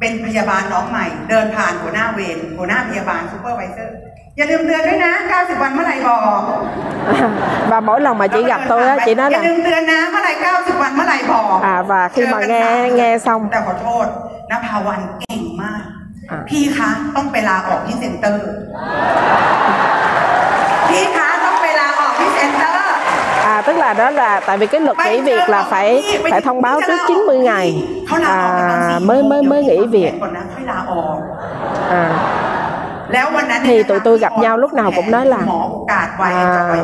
[0.00, 3.94] เป็นพยาบาลน้องใหม่ เดินผ่านหัวหน้าเวรหัวหน้าพยาบาลซูเปอร์ไวเซอร์
[4.36, 6.40] อย่าลืมเตือนด้วยนะ 90 วันเมื่อไหร่บอก
[7.70, 11.56] và mỗi lần mà chị gặp tôi á chị nói อย่า là ลืมเตือนนะเมื่อไหร่ 90 วันเมื่อไหร่บอก
[11.72, 14.06] à và khi mà เจอกัน nghe สาม nghe xong แต่ขอโทษ
[14.50, 15.82] นภาวันเก่งมาก
[16.30, 18.46] อ่ะ พี่คะต้องไปลาออกที่เซ็นเตอร์
[20.88, 22.76] พี่คะต้องไปลาออกที่เซ็นเตอร์
[23.54, 26.62] À tức là đó là tại vì cái luật nghỉ việc là phải phải thông
[26.62, 27.66] báo trước 90 ngày
[28.06, 31.16] เขาลาออกไปตอน à, สี่ mới mới mới nghỉ เดี๋ยว việc ก่อนนะค่อยลาออก
[31.90, 32.61] à, แล้ววันนั้น
[33.65, 35.37] thì tụi tôi gặp nhau lúc nào cũng nói là
[36.19, 36.75] à,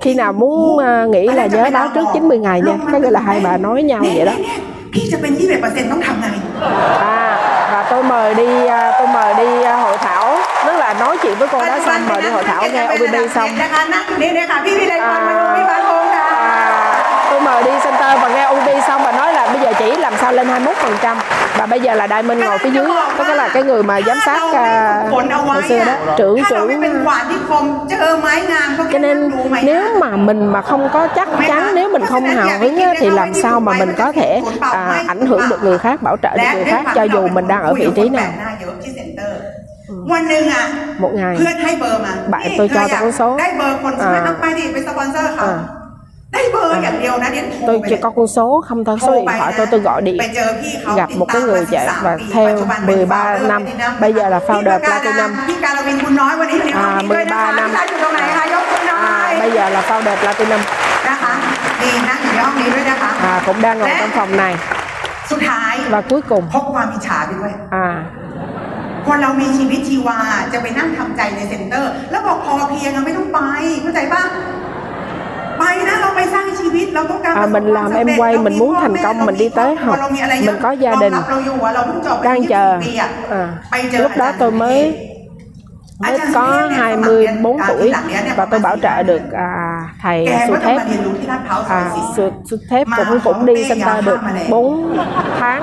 [0.00, 3.40] khi nào muốn nghĩ là nhớ báo trước 90 ngày nha có nghĩa là hai
[3.40, 4.32] bà nói nhau vậy đó
[7.00, 7.38] à,
[7.72, 8.46] và tôi mời đi
[8.98, 12.28] tôi mời đi hội thảo tức là nói chuyện với cô đó xong mời đi
[12.28, 13.48] hội thảo nghe OBB xong
[16.30, 18.95] à, tôi mời đi center và nghe OBB xong
[20.36, 20.46] lên
[21.02, 21.16] 21%
[21.58, 24.00] và bây giờ là Đại Minh ngồi phía dưới đó, tức là cái người mà
[24.06, 25.12] giám sát uh,
[25.46, 26.68] hồi xưa đó trưởng trưởng.
[28.92, 29.30] cho nên
[29.62, 33.34] nếu mà mình mà không có chắc chắn nếu mình không hào hứng thì làm
[33.34, 36.64] sao mà mình có thể à, ảnh hưởng được người khác bảo trợ được người
[36.64, 38.30] khác cho dù mình đang ở vị trí nào.
[39.88, 39.94] Ừ.
[40.98, 41.38] một ngày.
[42.28, 43.36] Bạn tôi cho tôi con số.
[45.38, 45.85] À
[47.67, 50.17] tôi ไป chỉ có con số không thôi số điện thoại tôi tôi gọi điện
[50.19, 53.61] ไปเจอพี่เขา gặp một cái người ติด trẻ ตาม và มา13 theo ปัจจุบันเป็น 13 founder năm
[53.65, 59.39] Platinum bây giờ là พี่ founder ประการ Platinum พี่การวินคุณน้อยวันนี้วันนี้ À, วันนี้ด้วยนะคะ 13 năm พี่การอยู่ตรงไหนคะยกมือหน่อย à,
[59.41, 60.61] bây giờ là founder Platinum
[61.09, 61.31] นะคะ
[61.81, 64.53] ดีนะอยู่ในห้องนี้ด้วยนะคะ à, cũng đang ngồi trong phòng này
[65.31, 67.51] สุดท้าย và cuối cùng พกความอิจฉาไปด้วย
[67.85, 67.87] à,
[69.05, 70.17] คนเรามีชีวิตชีวา
[70.53, 73.39] จะไปนั่งทำใจในเซ็นเตอร์ แล้วบอกพอเพียงอะไม่ต้องไป
[73.81, 74.23] เข้าใจปะ
[77.34, 79.96] à, mình làm em quay mình muốn thành công mình đi tới học.
[80.46, 81.12] mình có gia đình.
[82.22, 82.78] đang chờ.
[83.30, 83.48] à,
[83.98, 85.06] lúc đó tôi mới
[85.98, 87.92] mới có 24 tuổi
[88.36, 90.80] và tôi bảo trợ được à, thầy su thép
[91.68, 94.18] à, su, su thép cũng cũng đi center được
[94.50, 94.98] 4
[95.40, 95.62] tháng.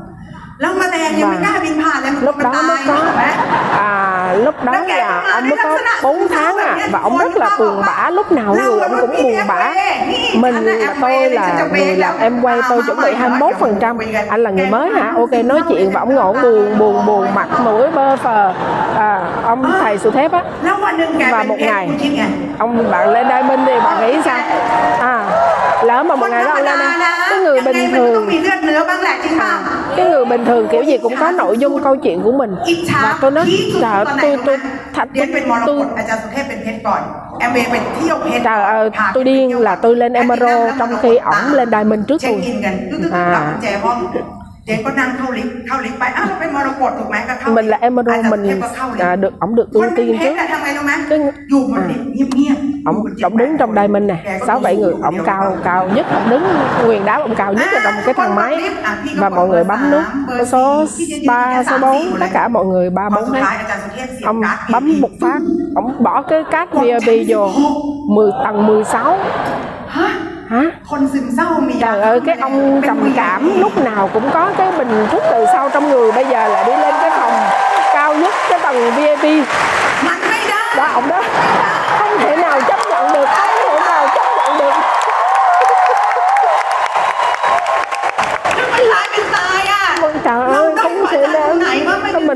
[0.60, 3.24] แล้วแกก็ชอบเอากระเป๋าไปวาง แล้วแมลงยังไม่กล้าบินผ่านเลยมัน lúc มัน đó ตา mới ย có เห็นไหม
[3.78, 7.82] à, lúc đó là ông mới có 4 tháng à và ông rất là buồn
[7.86, 9.72] bã lúc nào người ông cũng buồn bã
[10.34, 13.98] mình là tôi là người làm em quay tôi chuẩn bị 21 phần trăm
[14.28, 17.34] anh là người mới hả ok nói chuyện và ông ngồi ông buồn buồn buồn
[17.34, 18.52] mặt mũi bơ phờ
[18.98, 22.22] à, ông thầy Su Thép á แล้ววันหนึ่งแก và เป็น một เพชร ngày คุณคิดไง
[22.58, 24.38] ông bạn lên Diamond thì bạn nghĩ sao
[25.00, 25.16] à
[25.82, 26.88] lỡ mà một ngày đó ông lên đây
[27.30, 28.30] cái người bình thường
[28.71, 29.63] người đó mang lại chính mà
[29.95, 32.55] cái người bình thường kiểu gì cũng có nội dung câu chuyện của mình.
[33.03, 33.45] Và tôi nói
[33.81, 34.57] trời tôi tôi
[34.93, 35.27] thật tôi
[35.65, 35.83] tôi
[38.43, 41.71] trời ơi tôi điên là tôi lên emerald trong khi ổng lên à.
[41.71, 42.41] đài mình trước tôi.
[43.11, 43.53] à.
[47.45, 48.61] mình là emerald mình
[48.99, 50.33] à, được ổng được ưu tiên trước.
[50.35, 50.47] cái,
[52.47, 56.05] à ông ổng đứng trong đây mình nè sáu bảy người ông cao cao nhất
[56.13, 56.43] ông đứng
[56.87, 58.69] quyền đá ông cao nhất ở trong cái thang máy.
[59.17, 60.03] Và mọi người bấm nút
[60.47, 60.85] số
[61.27, 63.41] 3, số 4, tất cả mọi người ba bốn hết
[64.23, 65.39] ông bấm một phát
[65.75, 67.49] ông bỏ cái cát VIP vô
[68.09, 69.17] 10 tầng 16
[70.47, 70.71] hả?
[71.81, 75.69] Trời ơi cái ông trầm cảm lúc nào cũng có cái bình thuốc từ sau
[75.69, 77.33] trong người bây giờ lại đi lên cái phòng
[77.93, 79.45] cao nhất cái tầng VIP
[80.77, 81.21] đó ông đó.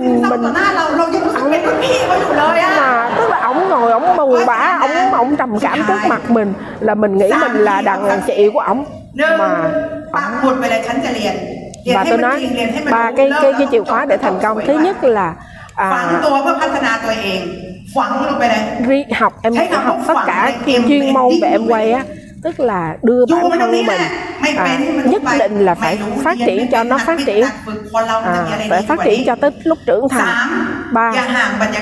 [0.06, 0.74] mình ta,
[2.70, 6.54] là, tức là ổng ngồi ổng buồn bã ổng ổng trầm cảm trước mặt mình
[6.80, 8.86] là mình nghĩ mình là đàn chị của ổng.
[9.38, 9.64] Mà
[10.14, 10.34] ổng
[11.86, 12.50] và tôi nói
[12.92, 15.34] ba cái cái cái chìa khóa để thành công thứ nhất là
[15.76, 15.90] à,
[19.14, 19.54] học em
[19.84, 20.52] học tất cả
[20.88, 22.04] chuyên môn về em quay á
[22.46, 24.10] tức là đưa bản thân mình à,
[24.58, 27.46] à nhất định là phải phát triển cho nó phát triển.
[28.24, 30.28] à, phải phát triển cho tới lúc trưởng thành.
[30.92, 31.12] Ba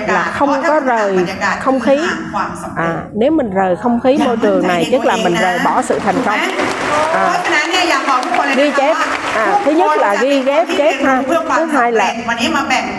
[0.08, 1.18] là không có rời
[1.60, 2.00] không khí.
[2.76, 6.00] à, nếu mình rời không khí môi trường này tức là mình rời bỏ sự
[6.00, 6.40] thành công.
[7.14, 7.44] À,
[8.56, 8.98] ghi chép.
[9.36, 11.22] à, thứ nhất là ghi ghép chép ha.
[11.56, 12.14] thứ hai là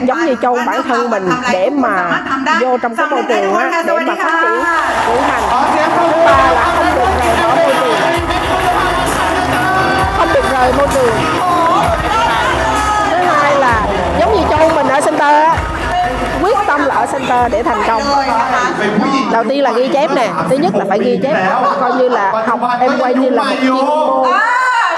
[0.02, 2.22] giống như châu bản thân mình để mà
[2.60, 4.64] vô trong cái môi trường á để mà phát triển
[5.06, 5.42] của thành
[5.96, 6.73] thứ ba là
[10.63, 11.15] không được rời môi trường
[13.11, 13.87] thứ hai là
[14.19, 15.57] giống như châu mình ở center á
[16.41, 20.09] quyết tâm là ở center để thành công เลยนะคะ เป็นผู้หญิง đầu tiên là ghi chép
[20.15, 21.35] nè thứ nhất là phải ghi chép
[21.81, 24.25] coi như là học em quay như là một chuyên môn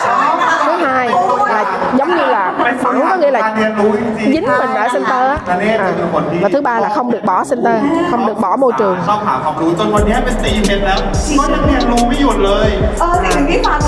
[0.04, 1.08] ใช่ค่ะ thứ hai
[1.50, 1.66] là
[1.98, 2.54] giống như là
[2.84, 6.90] phẳng có nghĩa là การเรียนรู้จริงๆ dính mình ở center á นันเนศจะเป็นคนที่ và thứ ba là
[6.96, 7.78] không được bỏ center
[8.12, 11.00] không được bỏ môi trường ชอบหาความรู้จนวันนี้เป็นตีเพชรแล้ว
[11.40, 13.80] ก็ยังเรียนรู้ไม่หยุดเลย เออสิ่งหนึ่งที่ฟัง